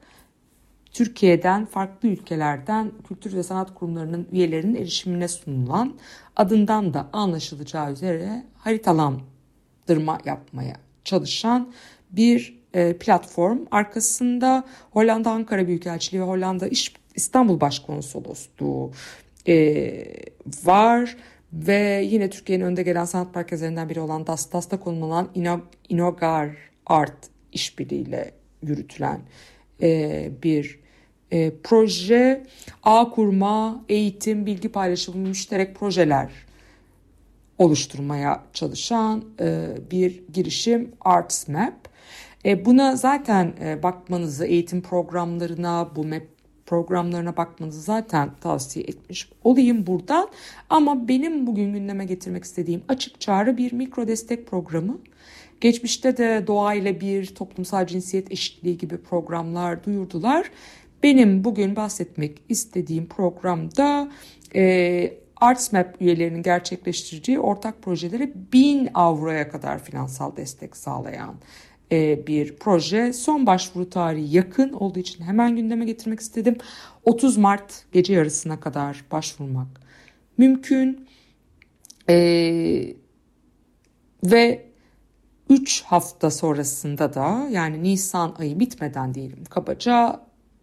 Türkiye'den 0.93 1.67
farklı 1.67 2.09
ülkelerden 2.09 2.93
kültür 3.09 3.37
ve 3.37 3.43
sanat 3.43 3.75
kurumlarının 3.75 4.29
üyelerinin 4.33 4.75
erişimine 4.75 5.29
sunulan 5.29 5.95
adından 6.37 6.95
da 6.95 7.09
anlaşılacağı 7.13 7.93
üzere 7.93 8.47
haritalandırma 8.59 10.19
yapmaya 10.25 10.77
çalışan 11.05 11.73
bir 12.11 12.63
e, 12.75 12.97
platform. 12.99 13.59
Arkasında 13.71 14.65
Hollanda 14.91 15.31
Ankara 15.31 15.67
Büyükelçiliği 15.67 16.23
ve 16.23 16.27
Hollanda 16.27 16.69
İş 16.69 17.02
İstanbul 17.15 17.61
Başkonsolosluğu 17.61 18.93
e, 19.49 20.05
var 20.65 21.17
ve 21.53 22.03
yine 22.11 22.31
Türkiye'nin 22.31 22.65
önde 22.65 22.83
gelen 22.83 23.05
sanat 23.05 23.35
merkezlerinden 23.35 23.89
biri 23.89 24.01
olan 24.01 24.27
DAS, 24.27 24.53
DAS'ta 24.53 24.81
konumlanan 24.81 25.29
Inogar 25.89 26.51
Art 26.87 27.17
işbirliğiyle 27.53 28.35
yürütülen 28.63 29.21
e, 29.83 30.31
bir 30.43 30.81
e, 31.31 31.53
proje, 31.63 32.47
ağ 32.83 33.11
kurma, 33.11 33.85
eğitim, 33.89 34.47
bilgi 34.47 34.69
paylaşımı, 34.69 35.29
müşterek 35.29 35.77
projeler 35.77 36.31
oluşturmaya 37.59 38.45
çalışan 38.53 39.25
e, 39.41 39.69
bir 39.91 40.23
girişim 40.33 40.93
ArtsMap. 41.01 41.89
E, 42.45 42.65
buna 42.65 42.97
zaten 42.97 43.55
e, 43.65 43.83
bakmanızı 43.83 44.47
eğitim 44.47 44.83
programlarına, 44.83 45.91
bu 45.97 46.05
map 46.05 46.23
programlarına 46.73 47.37
bakmanızı 47.37 47.81
zaten 47.81 48.31
tavsiye 48.41 48.85
etmiş 48.85 49.29
olayım 49.45 49.87
buradan. 49.87 50.29
Ama 50.71 51.09
benim 51.09 51.47
bugün 51.47 51.73
gündeme 51.73 52.05
getirmek 52.05 52.45
istediğim 52.45 52.83
açık 52.89 53.21
çağrı 53.21 53.57
bir 53.57 53.73
mikro 53.73 54.09
destek 54.09 54.47
programı. 54.47 54.99
Geçmişte 55.61 56.17
de 56.17 56.45
doğayla 56.47 57.01
bir 57.01 57.35
toplumsal 57.35 57.87
cinsiyet 57.87 58.33
eşitliği 58.33 58.79
gibi 58.79 58.97
programlar 58.97 59.85
duyurdular. 59.85 60.51
Benim 61.03 61.45
bugün 61.45 61.77
bahsetmek 61.77 62.43
istediğim 62.49 63.07
programda 63.07 64.11
e, 64.55 65.15
ArtsMap 65.37 65.97
üyelerinin 66.01 66.43
gerçekleştireceği 66.43 67.39
ortak 67.41 67.83
projelere 67.83 68.33
1000 68.53 68.89
avroya 68.95 69.49
kadar 69.49 69.85
finansal 69.85 70.37
destek 70.37 70.77
sağlayan 70.77 71.35
bir 72.27 72.57
proje. 72.57 73.13
Son 73.13 73.47
başvuru 73.47 73.91
tarihi 73.91 74.37
yakın 74.37 74.73
olduğu 74.73 74.99
için 74.99 75.25
hemen 75.25 75.57
gündeme 75.57 75.85
getirmek 75.85 76.21
istedim. 76.21 76.57
30 77.05 77.37
Mart 77.37 77.85
gece 77.93 78.13
yarısına 78.13 78.61
kadar 78.61 79.05
başvurmak 79.11 79.81
mümkün. 80.39 81.07
Ee, 82.09 82.95
ve 84.25 84.67
3 85.51 85.83
hafta 85.83 86.31
sonrasında 86.31 87.15
da 87.15 87.49
yani 87.51 87.83
Nisan 87.83 88.35
ayı 88.39 88.61
bitmeden 88.61 89.15
diyelim 89.15 89.45
kabaca 89.45 90.21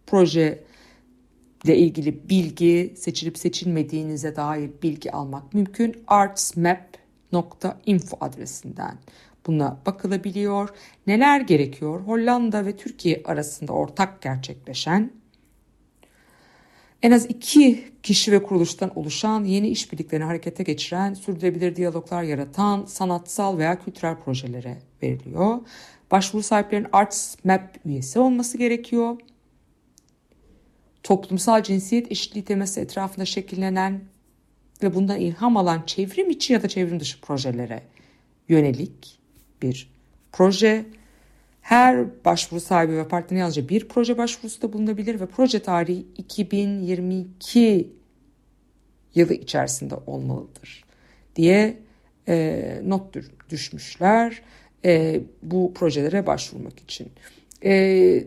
proje 0.07 0.63
ile 1.63 1.77
ilgili 1.77 2.29
bilgi 2.29 2.93
seçilip 2.97 3.37
seçilmediğinize 3.37 4.35
dair 4.35 4.71
bilgi 4.83 5.11
almak 5.11 5.53
mümkün. 5.53 6.03
artsmap.info 6.07 8.17
adresinden 8.21 8.97
buna 9.47 9.77
bakılabiliyor. 9.85 10.69
Neler 11.07 11.41
gerekiyor? 11.41 12.01
Hollanda 12.01 12.65
ve 12.65 12.75
Türkiye 12.75 13.21
arasında 13.25 13.73
ortak 13.73 14.21
gerçekleşen 14.21 15.19
en 17.01 17.11
az 17.11 17.25
iki 17.25 17.83
kişi 18.03 18.31
ve 18.31 18.43
kuruluştan 18.43 18.99
oluşan 18.99 19.43
yeni 19.43 19.69
işbirliklerini 19.69 20.25
harekete 20.25 20.63
geçiren, 20.63 21.13
sürdürülebilir 21.13 21.75
diyaloglar 21.75 22.23
yaratan 22.23 22.85
sanatsal 22.85 23.57
veya 23.57 23.79
kültürel 23.79 24.15
projelere 24.15 24.77
veriliyor. 25.03 25.59
Başvuru 26.11 26.43
sahiplerinin 26.43 26.89
Arts 26.91 27.35
Map 27.43 27.77
üyesi 27.85 28.19
olması 28.19 28.57
gerekiyor. 28.57 29.17
Toplumsal 31.03 31.63
cinsiyet 31.63 32.11
eşitliği 32.11 32.45
teması 32.45 32.79
etrafında 32.79 33.25
şekillenen 33.25 34.01
ve 34.83 34.95
bundan 34.95 35.19
ilham 35.19 35.57
alan 35.57 35.83
çevrim 35.85 36.29
içi 36.29 36.53
ya 36.53 36.63
da 36.63 36.67
çevrim 36.67 36.99
dışı 36.99 37.21
projelere 37.21 37.83
yönelik 38.49 39.18
bir 39.61 39.89
proje. 40.31 40.85
Her 41.61 42.25
başvuru 42.25 42.59
sahibi 42.59 42.97
ve 42.97 43.07
partner 43.07 43.37
yalnızca 43.39 43.69
bir 43.69 43.87
proje 43.87 44.17
başvurusu 44.17 44.61
da 44.61 44.73
bulunabilir 44.73 45.19
ve 45.19 45.25
proje 45.25 45.59
tarihi 45.59 46.05
2022 46.17 47.89
yılı 49.15 49.33
içerisinde 49.33 49.95
olmalıdır 50.07 50.83
diye 51.35 51.77
e, 52.27 52.81
not 52.85 53.15
düşmüşler 53.49 54.41
e, 54.85 55.21
bu 55.43 55.73
projelere 55.73 56.27
başvurmak 56.27 56.79
için. 56.79 57.11
E, 57.63 58.23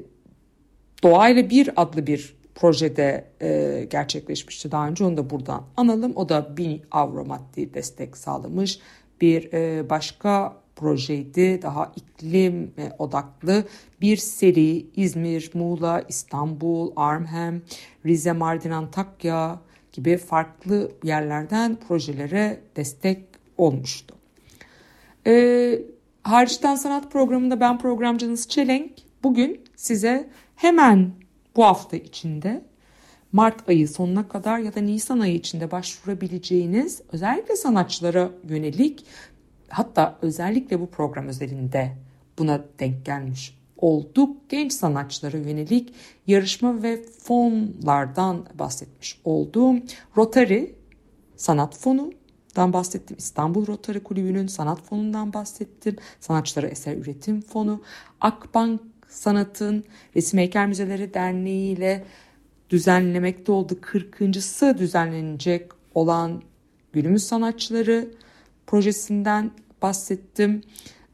Doğayla 1.02 1.50
Bir 1.50 1.70
adlı 1.76 2.06
bir 2.06 2.34
projede 2.54 3.24
e, 3.42 3.84
gerçekleşmişti 3.90 4.70
daha 4.70 4.88
önce 4.88 5.04
onu 5.04 5.16
da 5.16 5.30
buradan 5.30 5.64
analım. 5.76 6.12
O 6.16 6.28
da 6.28 6.56
1000 6.56 6.82
avro 6.90 7.24
maddi 7.24 7.74
destek 7.74 8.16
sağlamış. 8.16 8.78
Bir 9.20 9.52
e, 9.52 9.90
başka 9.90 10.56
projeydi. 10.76 11.62
Daha 11.62 11.92
iklim 11.96 12.72
e, 12.78 12.92
odaklı 12.98 13.64
bir 14.00 14.16
seri 14.16 14.86
İzmir, 14.96 15.50
Muğla, 15.54 16.04
İstanbul, 16.08 16.92
Arnhem, 16.96 17.62
Rize, 18.06 18.32
Mardin, 18.32 18.70
Antakya 18.70 19.60
gibi 19.92 20.16
farklı 20.16 20.92
yerlerden 21.04 21.76
projelere 21.88 22.60
destek 22.76 23.24
olmuştu. 23.58 24.14
Ee, 25.26 25.82
Hariçten 26.22 26.74
Sanat 26.74 27.12
programında 27.12 27.60
ben 27.60 27.78
programcınız 27.78 28.48
Çelenk. 28.48 28.92
Bugün 29.22 29.60
size 29.76 30.30
hemen 30.56 31.10
bu 31.56 31.64
hafta 31.64 31.96
içinde 31.96 32.62
Mart 33.32 33.68
ayı 33.68 33.88
sonuna 33.88 34.28
kadar 34.28 34.58
ya 34.58 34.74
da 34.74 34.80
Nisan 34.80 35.20
ayı 35.20 35.34
içinde 35.34 35.70
başvurabileceğiniz 35.70 37.02
özellikle 37.12 37.56
sanatçılara 37.56 38.30
yönelik 38.48 39.06
hatta 39.72 40.18
özellikle 40.22 40.80
bu 40.80 40.90
program 40.90 41.28
özelinde 41.28 41.92
buna 42.38 42.64
denk 42.78 43.06
gelmiş 43.06 43.58
olduk. 43.76 44.36
Genç 44.48 44.72
sanatçılara 44.72 45.36
yönelik 45.36 45.94
yarışma 46.26 46.82
ve 46.82 47.02
fonlardan 47.02 48.46
bahsetmiş 48.58 49.20
olduğum 49.24 49.74
Rotary 50.16 50.66
Sanat 51.36 51.76
Fonu 51.76 52.12
dan 52.56 52.72
bahsettim. 52.72 53.16
İstanbul 53.18 53.66
Rotary 53.66 53.98
Kulübü'nün 53.98 54.46
sanat 54.46 54.82
fonundan 54.82 55.32
bahsettim. 55.32 55.96
Sanatçılara 56.20 56.66
Eser 56.66 56.96
Üretim 56.96 57.40
Fonu, 57.40 57.82
Akbank 58.20 58.80
Sanat'ın 59.08 59.84
Resim 60.16 60.38
Heykel 60.38 60.66
Müzeleri 60.66 61.14
Derneği 61.14 61.76
ile 61.76 62.04
düzenlemekte 62.70 63.52
olduğu 63.52 63.74
40.sı 63.74 64.78
düzenlenecek 64.78 65.70
olan 65.94 66.42
Günümüz 66.92 67.24
Sanatçıları 67.24 68.10
projesinden 68.66 69.50
bahsettim. 69.82 70.62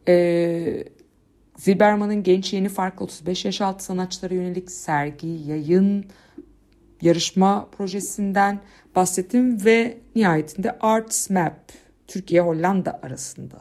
Ee, 0.09 0.85
Zilberman'ın 1.57 2.23
Genç 2.23 2.52
Yeni 2.52 2.69
Farklı 2.69 3.05
35 3.05 3.45
Yaş 3.45 3.61
Altı 3.61 3.85
sanatçılara 3.85 4.35
yönelik 4.35 4.71
sergi, 4.71 5.26
yayın, 5.26 6.05
yarışma 7.02 7.69
projesinden 7.76 8.61
bahsettim 8.97 9.64
ve 9.64 9.99
nihayetinde 10.14 10.78
Arts 10.81 11.31
Map 11.31 11.73
Türkiye 12.07 12.40
Hollanda 12.40 13.00
arasında 13.02 13.59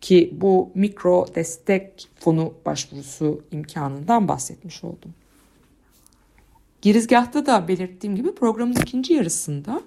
ki 0.00 0.34
bu 0.40 0.70
mikro 0.74 1.26
destek 1.34 2.08
fonu 2.14 2.54
başvurusu 2.66 3.44
imkanından 3.50 4.28
bahsetmiş 4.28 4.84
oldum. 4.84 5.14
Girizgahta 6.84 7.46
da 7.46 7.68
belirttiğim 7.68 8.16
gibi 8.16 8.34
programın 8.34 8.72
ikinci 8.72 9.14
yarısında 9.14 9.80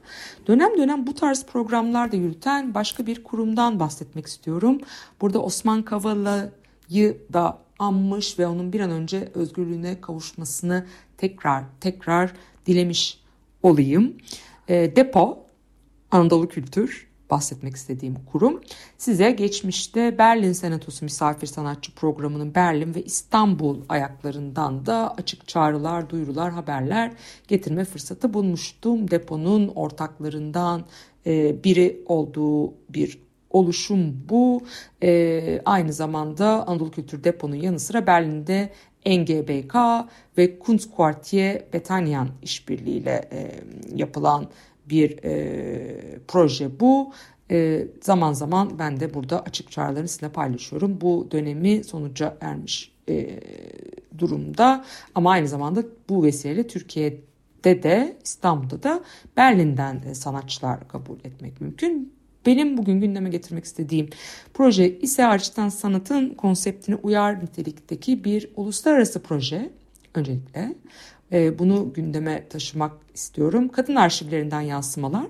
dönem 0.48 0.78
dönem 0.78 1.08
bu 1.08 1.14
tarz 1.14 1.46
programlar 1.46 2.12
da 2.12 2.16
yürüten 2.16 2.74
başka 2.74 3.06
bir 3.06 3.24
kurumdan 3.24 3.80
bahsetmek 3.80 4.26
istiyorum. 4.26 4.78
Burada 5.22 5.40
Osman 5.40 5.84
Kavala'yı 5.84 7.18
da 7.34 7.58
anmış 7.80 8.40
ve 8.40 8.48
onun 8.48 8.74
bir 8.74 8.80
an 8.80 8.92
önce 8.92 9.32
özgürlüğüne 9.34 10.02
kavuşmasını 10.02 10.86
tekrar 11.18 11.64
tekrar 11.80 12.34
dilemiş 12.66 13.20
olayım. 13.64 14.18
E, 14.68 14.96
Depo 14.96 15.46
Anadolu 16.12 16.50
Kültür 16.50 17.07
bahsetmek 17.30 17.76
istediğim 17.76 18.16
kurum 18.32 18.62
size 18.98 19.32
geçmişte 19.32 20.18
Berlin 20.18 20.54
Senatosu 20.54 21.06
Misafir 21.06 21.48
Sanatçı 21.48 21.96
Programı'nın 21.96 22.56
Berlin 22.56 22.96
ve 22.96 23.04
İstanbul 23.04 23.82
ayaklarından 23.90 24.86
da 24.86 25.14
açık 25.18 25.48
çağrılar, 25.48 26.10
duyurular, 26.10 26.52
haberler 26.52 27.12
getirme 27.48 27.86
fırsatı 27.86 28.34
bulmuştum. 28.34 29.12
Deponun 29.12 29.68
ortaklarından 29.68 30.86
e, 31.26 31.64
biri 31.64 32.02
olduğu 32.06 32.74
bir 32.90 33.28
oluşum 33.50 34.30
bu. 34.30 34.62
E, 35.04 35.62
aynı 35.66 35.94
zamanda 35.94 36.68
Anadolu 36.68 36.92
Kültür 36.92 37.24
Depo'nun 37.24 37.56
yanı 37.56 37.80
sıra 37.80 38.08
Berlin'de 38.08 38.70
NGBK 39.06 39.76
ve 40.38 40.60
Kunstquartier 40.60 41.64
Betanyan 41.74 42.30
işbirliğiyle 42.42 43.30
e, 43.32 43.52
yapılan 43.96 44.48
bir 44.90 45.24
e, 45.24 46.20
proje 46.28 46.80
bu. 46.80 47.14
E, 47.52 47.88
zaman 48.02 48.34
zaman 48.34 48.80
ben 48.80 49.00
de 49.00 49.14
burada 49.14 49.42
açık 49.42 49.72
çağrılarını 49.72 50.08
sizinle 50.08 50.32
paylaşıyorum. 50.32 51.02
Bu 51.02 51.28
dönemi 51.32 51.84
sonuca 51.84 52.38
ermiş 52.42 52.92
e, 53.10 53.40
durumda 54.18 54.86
ama 55.16 55.32
aynı 55.32 55.48
zamanda 55.48 55.84
bu 56.10 56.24
vesileyle 56.24 56.68
Türkiye'de 56.68 57.84
de 57.84 58.18
İstanbul'da 58.24 58.84
da 58.84 59.04
Berlin'den 59.38 60.04
de 60.04 60.16
sanatçılar 60.16 60.88
kabul 60.88 61.20
etmek 61.20 61.62
mümkün. 61.62 62.18
Benim 62.46 62.78
bugün 62.78 63.02
gündeme 63.02 63.30
getirmek 63.30 63.66
istediğim 63.66 64.10
proje 64.54 65.00
ise 65.00 65.24
hariçten 65.24 65.70
sanatın 65.70 66.30
konseptine 66.30 66.96
uyar 66.96 67.44
nitelikteki 67.44 68.24
bir 68.24 68.50
uluslararası 68.56 69.24
proje 69.24 69.70
öncelikle. 70.14 70.76
E, 71.32 71.60
bunu 71.60 71.94
gündeme 71.94 72.48
taşımak 72.50 72.92
istiyorum. 73.14 73.70
Kadın 73.70 73.96
arşivlerinden 73.96 74.62
yansımalar 74.62 75.28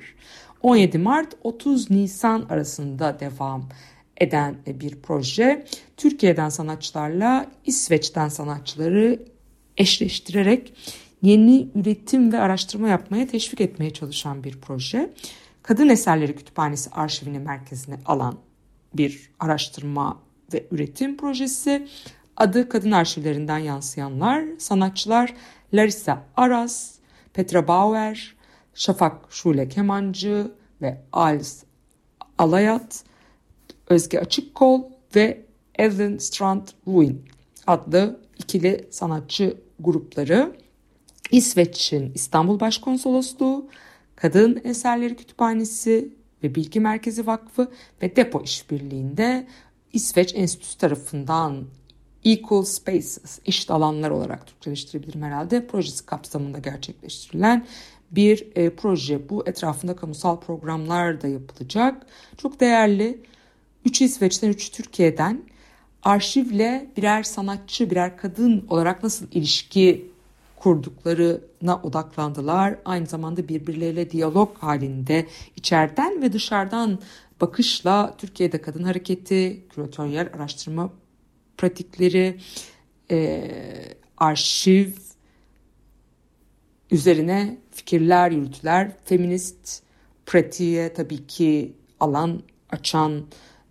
17 0.61 0.97
Mart 0.97 1.35
30 1.43 1.91
Nisan 1.91 2.45
arasında 2.49 3.19
devam 3.19 3.69
eden 4.17 4.55
bir 4.67 4.95
proje. 4.95 5.65
Türkiye'den 5.97 6.49
sanatçılarla 6.49 7.45
İsveç'ten 7.65 8.29
sanatçıları 8.29 9.19
eşleştirerek 9.77 10.73
yeni 11.21 11.69
üretim 11.75 12.33
ve 12.33 12.39
araştırma 12.39 12.87
yapmaya 12.87 13.27
teşvik 13.27 13.61
etmeye 13.61 13.93
çalışan 13.93 14.43
bir 14.43 14.61
proje. 14.61 15.13
Kadın 15.63 15.89
Eserleri 15.89 16.35
Kütüphanesi 16.35 16.89
arşivini 16.89 17.39
merkezine 17.39 17.99
alan 18.05 18.35
bir 18.93 19.29
araştırma 19.39 20.19
ve 20.53 20.65
üretim 20.71 21.17
projesi. 21.17 21.87
Adı 22.37 22.69
kadın 22.69 22.91
arşivlerinden 22.91 23.57
yansıyanlar, 23.57 24.43
sanatçılar 24.57 25.33
Larissa 25.73 26.23
Aras, 26.37 26.95
Petra 27.33 27.67
Bauer, 27.67 28.35
Şafak 28.73 29.25
Şule 29.29 29.69
Kemancı 29.69 30.51
ve 30.81 31.01
Alice 31.13 31.49
Alayat, 32.37 33.03
Özge 33.89 34.19
Açıkkol 34.19 34.83
ve 35.15 35.45
Evelyn 35.75 36.17
Strand 36.17 36.67
Ruin 36.87 37.25
adlı 37.67 38.19
ikili 38.37 38.87
sanatçı 38.91 39.57
grupları. 39.79 40.55
İsveç'in 41.31 42.11
İstanbul 42.15 42.59
Başkonsolosluğu, 42.59 43.67
Kadın 44.15 44.61
Eserleri 44.63 45.15
Kütüphanesi 45.15 46.13
ve 46.43 46.55
Bilgi 46.55 46.79
Merkezi 46.79 47.27
Vakfı 47.27 47.71
ve 48.01 48.15
Depo 48.15 48.43
İşbirliği'nde 48.43 49.47
İsveç 49.93 50.35
Enstitüsü 50.35 50.77
tarafından 50.77 51.65
Equal 52.23 52.63
Spaces, 52.63 53.39
eşit 53.45 53.71
alanlar 53.71 54.09
olarak 54.09 54.47
Türkçeleştirebilirim 54.47 55.21
herhalde, 55.21 55.67
projesi 55.67 56.05
kapsamında 56.05 56.59
gerçekleştirilen 56.59 57.65
bir 58.11 58.47
e, 58.55 58.69
proje. 58.69 59.29
Bu 59.29 59.43
etrafında 59.47 59.95
kamusal 59.95 60.39
programlar 60.39 61.21
da 61.21 61.27
yapılacak. 61.27 62.05
Çok 62.37 62.59
değerli. 62.59 63.21
3 63.85 64.01
İsveç'ten 64.01 64.49
3 64.49 64.71
Türkiye'den 64.71 65.43
arşivle 66.03 66.91
birer 66.97 67.23
sanatçı, 67.23 67.91
birer 67.91 68.17
kadın 68.17 68.65
olarak 68.69 69.03
nasıl 69.03 69.25
ilişki 69.31 70.11
kurduklarına 70.55 71.81
odaklandılar. 71.83 72.75
Aynı 72.85 73.05
zamanda 73.05 73.47
birbirleriyle 73.47 74.11
diyalog 74.11 74.57
halinde 74.57 75.27
içeriden 75.55 76.21
ve 76.21 76.33
dışarıdan 76.33 76.99
bakışla 77.41 78.15
Türkiye'de 78.17 78.61
kadın 78.61 78.83
hareketi, 78.83 79.63
küratöryel 79.69 80.29
araştırma 80.35 80.89
pratikleri, 81.57 82.37
e, 83.11 83.41
arşiv 84.17 84.91
üzerine 86.91 87.57
fikirler 87.71 88.31
yürütüler. 88.31 88.91
Feminist 89.05 89.83
pratiğe 90.25 90.93
tabii 90.93 91.27
ki 91.27 91.73
alan 91.99 92.41
açan 92.69 93.25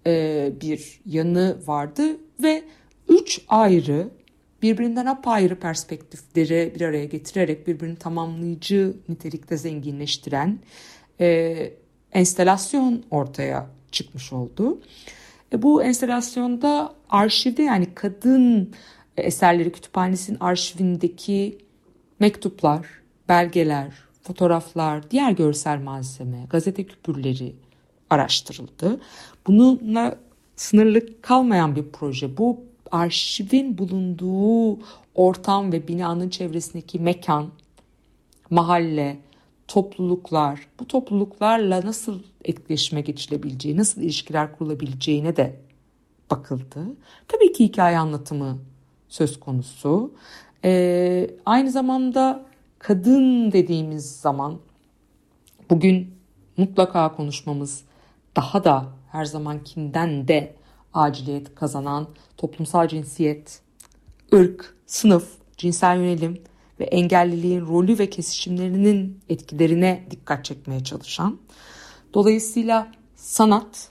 e, 0.06 0.52
bir 0.60 1.00
yanı 1.06 1.56
vardı 1.66 2.16
ve 2.42 2.64
üç 3.08 3.40
ayrı 3.48 4.10
birbirinden 4.62 5.06
apayrı 5.06 5.60
perspektifleri 5.60 6.72
bir 6.74 6.80
araya 6.80 7.04
getirerek 7.04 7.66
birbirini 7.66 7.96
tamamlayıcı 7.96 8.96
nitelikte 9.08 9.56
zenginleştiren 9.56 10.58
e, 11.20 11.70
enstelasyon 12.12 13.04
ortaya 13.10 13.66
çıkmış 13.92 14.32
oldu. 14.32 14.80
E, 15.52 15.62
bu 15.62 15.82
enstelasyonda 15.82 16.94
arşivde 17.10 17.62
yani 17.62 17.94
kadın 17.94 18.72
eserleri 19.16 19.72
kütüphanesinin 19.72 20.38
arşivindeki 20.40 21.58
mektuplar, 22.20 22.86
belgeler, 23.28 23.92
fotoğraflar, 24.22 25.10
diğer 25.10 25.30
görsel 25.30 25.78
malzeme, 25.78 26.46
gazete 26.50 26.84
küpürleri 26.86 27.54
araştırıldı. 28.10 29.00
Bununla 29.46 30.18
sınırlı 30.56 31.20
kalmayan 31.20 31.76
bir 31.76 31.84
proje. 31.92 32.36
Bu 32.36 32.60
arşivin 32.90 33.78
bulunduğu 33.78 34.78
ortam 35.14 35.72
ve 35.72 35.88
binanın 35.88 36.28
çevresindeki 36.28 36.98
mekan, 36.98 37.48
mahalle, 38.50 39.18
topluluklar, 39.68 40.60
bu 40.80 40.88
topluluklarla 40.88 41.86
nasıl 41.86 42.20
etkileşime 42.44 43.00
geçilebileceği, 43.00 43.76
nasıl 43.76 44.02
ilişkiler 44.02 44.56
kurulabileceğine 44.58 45.36
de 45.36 45.65
bakıldı. 46.30 46.86
Tabii 47.28 47.52
ki 47.52 47.64
hikaye 47.64 47.98
anlatımı 47.98 48.58
söz 49.08 49.40
konusu. 49.40 50.14
Ee, 50.64 51.30
aynı 51.46 51.70
zamanda 51.70 52.46
kadın 52.78 53.52
dediğimiz 53.52 54.20
zaman 54.20 54.58
bugün 55.70 56.14
mutlaka 56.56 57.16
konuşmamız 57.16 57.84
daha 58.36 58.64
da 58.64 58.86
her 59.12 59.24
zamankinden 59.24 60.28
de 60.28 60.56
aciliyet 60.94 61.54
kazanan 61.54 62.08
toplumsal 62.36 62.88
cinsiyet, 62.88 63.60
ırk, 64.34 64.74
sınıf, 64.86 65.28
cinsel 65.56 65.96
yönelim 65.96 66.42
ve 66.80 66.84
engelliliğin 66.84 67.60
rolü 67.60 67.98
ve 67.98 68.10
kesişimlerinin 68.10 69.20
etkilerine 69.28 70.06
dikkat 70.10 70.44
çekmeye 70.44 70.84
çalışan. 70.84 71.38
Dolayısıyla 72.14 72.88
sanat, 73.14 73.88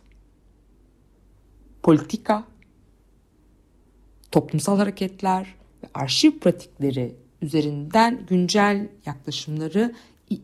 politika, 1.85 2.43
toplumsal 4.31 4.77
hareketler 4.77 5.55
ve 5.83 5.87
arşiv 5.93 6.31
pratikleri 6.31 7.15
üzerinden 7.41 8.25
güncel 8.29 8.87
yaklaşımları 9.05 9.95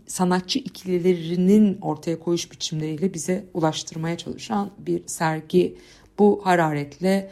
sanatçı 0.08 0.60
ikililerinin 0.60 1.78
ortaya 1.82 2.20
koyuş 2.20 2.52
biçimleriyle 2.52 3.14
bize 3.14 3.46
ulaştırmaya 3.54 4.18
çalışan 4.18 4.72
bir 4.78 5.08
sergi. 5.08 5.78
Bu 6.20 6.42
hararetle 6.44 7.32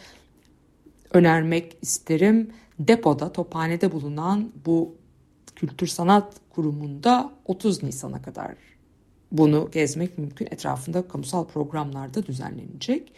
önermek 1.13 1.77
isterim. 1.81 2.51
Depoda, 2.79 3.31
Tophane'de 3.31 3.91
bulunan 3.91 4.51
bu 4.65 4.95
Kültür 5.55 5.87
Sanat 5.87 6.33
Kurumu'nda 6.49 7.33
30 7.45 7.83
Nisan'a 7.83 8.21
kadar 8.21 8.55
bunu 9.31 9.69
gezmek 9.71 10.17
mümkün. 10.17 10.45
Etrafında 10.45 11.07
kamusal 11.07 11.45
programlarda 11.45 12.25
düzenlenecek. 12.25 13.13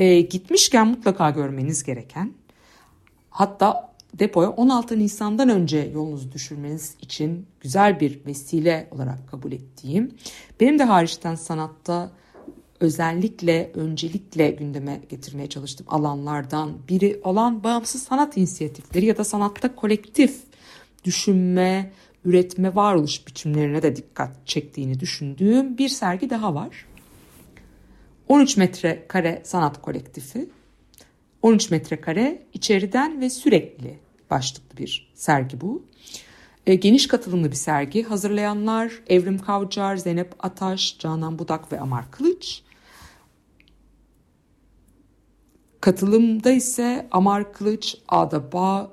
E, 0.00 0.20
gitmişken 0.20 0.86
mutlaka 0.86 1.30
görmeniz 1.30 1.82
gereken 1.82 2.32
hatta 3.30 3.92
depoya 4.14 4.50
16 4.50 4.98
Nisan'dan 4.98 5.48
önce 5.48 5.90
yolunuzu 5.94 6.32
düşürmeniz 6.32 6.96
için 7.00 7.46
güzel 7.60 8.00
bir 8.00 8.26
vesile 8.26 8.88
olarak 8.90 9.28
kabul 9.30 9.52
ettiğim 9.52 10.14
benim 10.60 10.78
de 10.78 10.84
hariçten 10.84 11.34
sanatta 11.34 12.10
özellikle 12.80 13.70
öncelikle 13.74 14.50
gündeme 14.50 15.00
getirmeye 15.08 15.48
çalıştığım 15.48 15.86
alanlardan 15.90 16.72
biri 16.88 17.20
olan 17.24 17.64
bağımsız 17.64 18.02
sanat 18.02 18.36
inisiyatifleri 18.36 19.06
ya 19.06 19.16
da 19.16 19.24
sanatta 19.24 19.74
kolektif 19.74 20.36
düşünme, 21.04 21.92
üretme, 22.24 22.74
varoluş 22.74 23.26
biçimlerine 23.26 23.82
de 23.82 23.96
dikkat 23.96 24.46
çektiğini 24.46 25.00
düşündüğüm 25.00 25.78
bir 25.78 25.88
sergi 25.88 26.30
daha 26.30 26.54
var. 26.54 26.86
13 28.30 28.56
metrekare 28.56 29.42
sanat 29.44 29.82
kolektifi. 29.82 30.50
13 31.42 31.70
metrekare 31.70 32.42
içeriden 32.52 33.20
ve 33.20 33.30
sürekli 33.30 33.98
başlıklı 34.30 34.78
bir 34.78 35.12
sergi 35.14 35.60
bu. 35.60 35.84
E, 36.66 36.74
geniş 36.74 37.08
katılımlı 37.08 37.50
bir 37.50 37.56
sergi. 37.56 38.02
Hazırlayanlar 38.02 38.92
Evrim 39.06 39.38
Kavcar, 39.38 39.96
Zeynep 39.96 40.34
Ataş, 40.38 40.98
Canan 40.98 41.38
Budak 41.38 41.72
ve 41.72 41.80
Amar 41.80 42.10
Kılıç. 42.10 42.62
Katılımda 45.80 46.50
ise 46.50 47.08
Amar 47.10 47.52
Kılıç, 47.52 47.96
Ada 48.08 48.52
Bağ, 48.52 48.90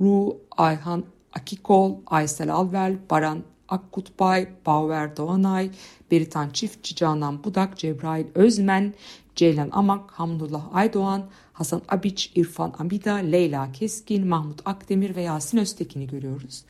Ru, 0.00 0.40
Ayhan 0.56 1.04
Akikol, 1.32 1.96
Aysel 2.06 2.52
Alvel, 2.52 2.98
Baran 3.10 3.42
Akkutbay, 3.68 4.48
Bauer 4.66 5.16
Doğanay, 5.16 5.70
Beritan 6.10 6.50
Çiftçi, 6.50 6.94
Canan 6.94 7.44
Budak, 7.44 7.78
Cebrail 7.78 8.26
Özmen, 8.34 8.94
Ceylan 9.36 9.68
Amak, 9.72 10.10
Hamdullah 10.10 10.74
Aydoğan, 10.74 11.24
Hasan 11.52 11.82
Abiç, 11.88 12.32
İrfan 12.34 12.74
Amida, 12.78 13.14
Leyla 13.14 13.72
Keskin, 13.72 14.26
Mahmut 14.26 14.60
Akdemir 14.64 15.16
ve 15.16 15.22
Yasin 15.22 15.58
Öztekin'i 15.58 16.06
görüyoruz. 16.06 16.64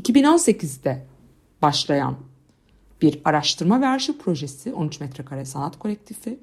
2018'de 0.00 1.06
başlayan 1.62 2.16
bir 3.02 3.20
araştırma 3.24 3.80
ve 3.80 3.86
arşiv 3.86 4.12
projesi 4.12 4.72
13 4.72 5.00
metrekare 5.00 5.44
sanat 5.44 5.78
kolektifi. 5.78 6.38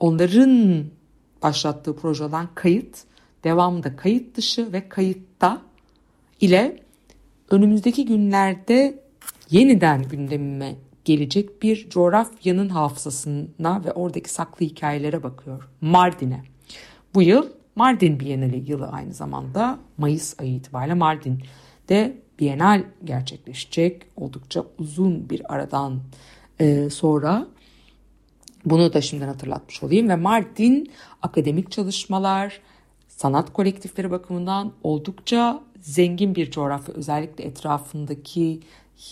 Onların 0.00 0.84
başlattığı 1.42 1.96
projeden 1.96 2.48
kayıt, 2.54 2.98
devamında 3.44 3.96
kayıt 3.96 4.36
dışı 4.36 4.72
ve 4.72 4.88
kayıtta 4.88 5.62
ile 6.40 6.82
önümüzdeki 7.50 8.04
günlerde 8.04 9.02
yeniden 9.50 10.02
gündemime 10.02 10.74
gelecek 11.04 11.62
bir 11.62 11.90
coğrafyanın 11.90 12.68
hafızasına 12.68 13.84
ve 13.84 13.92
oradaki 13.92 14.30
saklı 14.30 14.66
hikayelere 14.66 15.22
bakıyor. 15.22 15.68
Mardin'e. 15.80 16.42
Bu 17.14 17.22
yıl 17.22 17.46
Mardin 17.76 18.20
Bienali 18.20 18.70
yılı 18.70 18.88
aynı 18.88 19.14
zamanda 19.14 19.78
Mayıs 19.98 20.40
ayı 20.40 20.54
itibariyle 20.54 20.94
Mardin'de 20.94 22.18
Bienal 22.40 22.84
gerçekleşecek. 23.04 24.02
Oldukça 24.16 24.64
uzun 24.78 25.30
bir 25.30 25.54
aradan 25.54 26.00
e, 26.60 26.90
sonra 26.90 27.46
bunu 28.64 28.92
da 28.92 29.00
şimdiden 29.00 29.28
hatırlatmış 29.28 29.82
olayım 29.82 30.08
ve 30.08 30.16
Mardin 30.16 30.90
akademik 31.22 31.70
çalışmalar, 31.70 32.60
sanat 33.08 33.52
kolektifleri 33.52 34.10
bakımından 34.10 34.72
oldukça 34.82 35.60
zengin 35.80 36.34
bir 36.34 36.50
coğrafya. 36.50 36.94
Özellikle 36.94 37.44
etrafındaki 37.44 38.60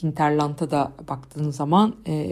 Hinterland'a 0.02 0.70
da 0.70 0.92
baktığınız 1.08 1.56
zaman 1.56 1.96
e, 2.06 2.26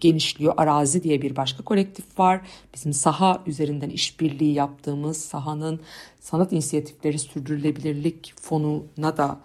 genişliyor. 0.00 0.54
Arazi 0.56 1.02
diye 1.02 1.22
bir 1.22 1.36
başka 1.36 1.64
kolektif 1.64 2.18
var. 2.18 2.40
Bizim 2.74 2.92
saha 2.92 3.42
üzerinden 3.46 3.90
işbirliği 3.90 4.54
yaptığımız 4.54 5.16
sahanın 5.16 5.80
sanat 6.20 6.52
inisiyatifleri 6.52 7.18
sürdürülebilirlik 7.18 8.34
fonuna 8.40 9.16
da 9.16 9.40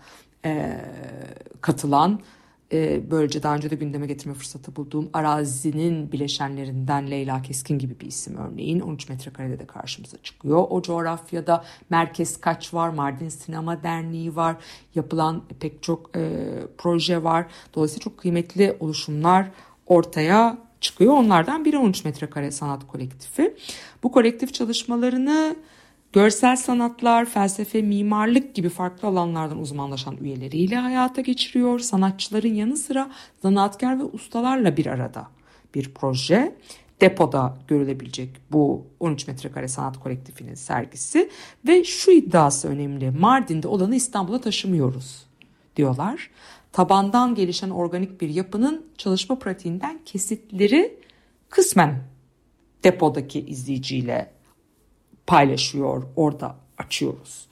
e, 0.45 0.81
katılan 1.61 2.19
e, 2.71 3.11
böylece 3.11 3.43
daha 3.43 3.55
önce 3.55 3.69
de 3.69 3.75
gündeme 3.75 4.07
getirme 4.07 4.33
fırsatı 4.33 4.75
bulduğum 4.75 5.09
arazinin 5.13 6.11
bileşenlerinden 6.11 7.11
Leyla 7.11 7.41
Keskin 7.41 7.79
gibi 7.79 7.99
bir 7.99 8.07
isim 8.07 8.37
örneğin 8.37 8.79
13 8.79 9.09
metrekarede 9.09 9.59
de 9.59 9.65
karşımıza 9.65 10.17
çıkıyor. 10.23 10.65
O 10.69 10.81
coğrafyada 10.81 11.63
Merkez 11.89 12.37
Kaç 12.37 12.73
var, 12.73 12.89
Mardin 12.89 13.29
Sinema 13.29 13.83
Derneği 13.83 14.35
var, 14.35 14.55
yapılan 14.95 15.43
pek 15.59 15.83
çok 15.83 16.17
e, 16.17 16.41
proje 16.77 17.23
var. 17.23 17.45
Dolayısıyla 17.73 18.03
çok 18.03 18.17
kıymetli 18.17 18.77
oluşumlar 18.79 19.51
ortaya 19.87 20.57
çıkıyor. 20.81 21.13
Onlardan 21.13 21.65
biri 21.65 21.77
13 21.77 22.05
metrekare 22.05 22.51
sanat 22.51 22.87
kolektifi. 22.87 23.55
Bu 24.03 24.11
kolektif 24.11 24.53
çalışmalarını 24.53 25.55
görsel 26.15 26.55
sanatlar, 26.55 27.25
felsefe, 27.25 27.81
mimarlık 27.81 28.55
gibi 28.55 28.69
farklı 28.69 29.07
alanlardan 29.07 29.59
uzmanlaşan 29.59 30.17
üyeleriyle 30.17 30.75
hayata 30.75 31.21
geçiriyor. 31.21 31.79
Sanatçıların 31.79 32.53
yanı 32.53 32.77
sıra 32.77 33.11
zanaatkar 33.41 33.99
ve 33.99 34.03
ustalarla 34.03 34.77
bir 34.77 34.85
arada 34.85 35.27
bir 35.75 35.93
proje. 35.93 36.55
Depoda 37.01 37.57
görülebilecek 37.67 38.29
bu 38.51 38.87
13 38.99 39.27
metrekare 39.27 39.67
sanat 39.67 39.99
kolektifinin 39.99 40.55
sergisi 40.55 41.29
ve 41.67 41.83
şu 41.83 42.11
iddiası 42.11 42.67
önemli. 42.67 43.11
Mardin'de 43.11 43.67
olanı 43.67 43.95
İstanbul'a 43.95 44.41
taşımıyoruz 44.41 45.25
diyorlar. 45.75 46.29
Tabandan 46.71 47.35
gelişen 47.35 47.69
organik 47.69 48.21
bir 48.21 48.29
yapının 48.29 48.85
çalışma 48.97 49.39
pratiğinden 49.39 49.99
kesitleri 50.05 50.99
kısmen 51.49 52.03
depodaki 52.83 53.39
izleyiciyle 53.39 54.34
paylaşıyor, 55.27 56.03
orada 56.15 56.55
açıyoruz 56.77 57.47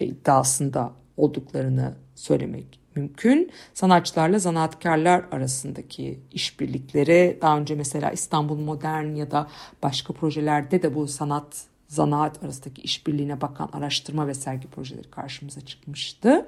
e, 0.00 0.06
iddiasında 0.06 0.92
olduklarını 1.16 1.94
söylemek 2.14 2.80
mümkün. 2.96 3.50
Sanatçılarla 3.74 4.38
zanaatkarlar 4.38 5.24
arasındaki 5.32 6.20
işbirlikleri 6.32 7.38
daha 7.42 7.58
önce 7.58 7.74
mesela 7.74 8.10
İstanbul 8.10 8.58
Modern 8.58 9.14
ya 9.14 9.30
da 9.30 9.48
başka 9.82 10.12
projelerde 10.12 10.82
de 10.82 10.94
bu 10.94 11.08
sanat 11.08 11.64
zanaat 11.88 12.44
arasındaki 12.44 12.82
işbirliğine 12.82 13.40
bakan 13.40 13.68
araştırma 13.72 14.26
ve 14.26 14.34
sergi 14.34 14.68
projeleri 14.68 15.10
karşımıza 15.10 15.60
çıkmıştı. 15.60 16.46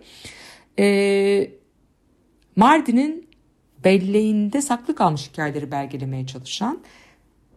Ee, 0.78 1.50
Mardin'in 2.56 3.28
belleğinde 3.84 4.62
saklı 4.62 4.94
kalmış 4.94 5.30
hikayeleri 5.32 5.70
belgelemeye 5.70 6.26
çalışan, 6.26 6.80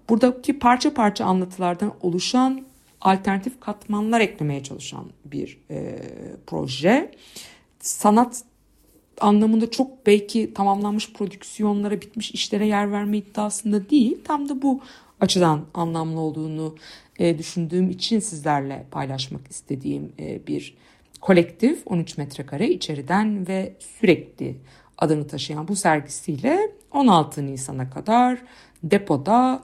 buradaki 0.09 0.59
parça 0.59 0.93
parça 0.93 1.25
anlatılardan 1.25 1.93
oluşan 2.01 2.65
alternatif 3.01 3.59
katmanlar 3.59 4.21
eklemeye 4.21 4.63
çalışan 4.63 5.05
bir 5.25 5.59
e, 5.69 5.99
proje. 6.47 7.11
Sanat 7.79 8.43
anlamında 9.21 9.71
çok 9.71 10.05
belki 10.05 10.53
tamamlanmış 10.53 11.13
prodüksiyonlara, 11.13 12.01
bitmiş 12.01 12.31
işlere 12.31 12.67
yer 12.67 12.91
verme 12.91 13.17
iddiasında 13.17 13.89
değil. 13.89 14.17
Tam 14.23 14.49
da 14.49 14.61
bu 14.61 14.81
açıdan 15.19 15.65
anlamlı 15.73 16.19
olduğunu 16.19 16.75
e, 17.19 17.37
düşündüğüm 17.37 17.89
için 17.89 18.19
sizlerle 18.19 18.85
paylaşmak 18.91 19.47
istediğim 19.51 20.11
e, 20.19 20.47
bir 20.47 20.77
kolektif 21.21 21.83
13 21.85 22.17
metrekare 22.17 22.69
içeriden 22.69 23.47
ve 23.47 23.75
sürekli 23.79 24.55
adını 24.97 25.27
taşıyan 25.27 25.67
bu 25.67 25.75
sergisiyle 25.75 26.71
16 26.91 27.45
Nisan'a 27.45 27.89
kadar 27.89 28.39
depoda 28.83 29.63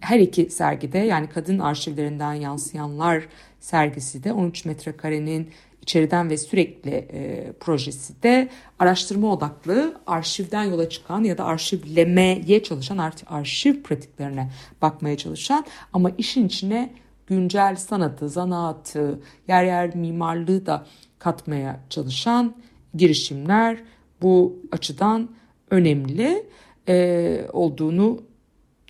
her 0.00 0.20
iki 0.20 0.50
sergide 0.50 0.98
yani 0.98 1.28
kadın 1.28 1.58
arşivlerinden 1.58 2.34
yansıyanlar 2.34 3.28
sergisi 3.60 4.24
de 4.24 4.32
13 4.32 4.64
metrekarenin 4.64 5.50
içeriden 5.82 6.30
ve 6.30 6.36
sürekli 6.36 6.90
e, 6.90 7.52
projesi 7.60 8.22
de 8.22 8.48
araştırma 8.78 9.32
odaklı 9.32 10.00
arşivden 10.06 10.64
yola 10.64 10.88
çıkan 10.88 11.24
ya 11.24 11.38
da 11.38 11.44
arşivlemeye 11.44 12.62
çalışan 12.62 13.12
arşiv 13.26 13.82
pratiklerine 13.82 14.50
bakmaya 14.82 15.16
çalışan 15.16 15.64
ama 15.92 16.10
işin 16.18 16.46
içine 16.46 16.92
güncel 17.26 17.76
sanatı, 17.76 18.28
zanaatı, 18.28 19.20
yer 19.48 19.64
yer 19.64 19.96
mimarlığı 19.96 20.66
da 20.66 20.86
katmaya 21.18 21.80
çalışan 21.90 22.54
girişimler 22.94 23.78
bu 24.22 24.56
açıdan 24.72 25.28
önemli 25.70 26.46
e, 26.88 27.46
olduğunu 27.52 28.22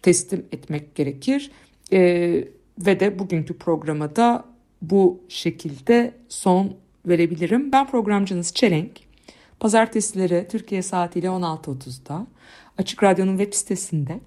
teslim 0.07 0.47
etmek 0.53 0.95
gerekir. 0.95 1.51
E, 1.93 1.99
ve 2.79 3.01
de 3.01 3.19
bugünkü 3.19 3.59
programa 3.59 4.17
da 4.17 4.45
bu 4.83 5.21
şekilde 5.29 6.15
son 6.29 6.77
verebilirim. 7.07 7.73
Ben 7.73 7.87
programcınız 7.87 8.55
Çelenk. 8.55 8.91
Pazartesileri 9.61 10.49
Türkiye 10.51 10.83
saatiyle 10.83 11.27
16.30'da 11.27 12.27
Açık 12.79 13.03
Radyo'nun 13.03 13.39
web 13.39 13.55
sitesinde 13.55 14.21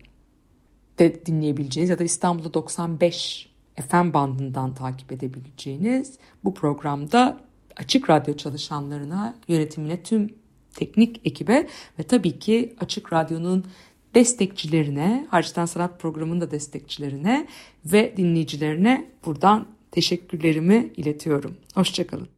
de 1.00 1.26
dinleyebileceğiniz 1.26 1.90
ya 1.90 2.00
da 2.00 2.04
İstanbul'da 2.04 2.54
95 2.54 3.50
FM 3.90 4.14
bandından 4.14 4.76
takip 4.76 5.12
edebileceğiniz 5.12 6.18
bu 6.44 6.54
programda 6.54 7.40
Açık 7.78 8.10
Radyo 8.10 8.34
çalışanlarına, 8.34 9.36
yönetimine, 9.48 10.04
tüm 10.04 10.30
teknik 10.76 11.22
ekibe 11.28 11.68
ve 12.00 12.04
tabii 12.04 12.40
ki 12.40 12.76
Açık 12.80 13.14
Radyo'nun 13.14 13.66
destekçilerine, 14.16 15.28
Harçtan 15.30 15.66
Sanat 15.66 16.00
Programı'nın 16.00 16.42
da 16.42 16.52
destekçilerine 16.52 17.48
ve 17.86 18.14
dinleyicilerine 18.18 19.06
buradan 19.26 19.68
teşekkürlerimi 19.92 20.92
iletiyorum. 20.98 21.58
Hoşçakalın. 21.76 22.28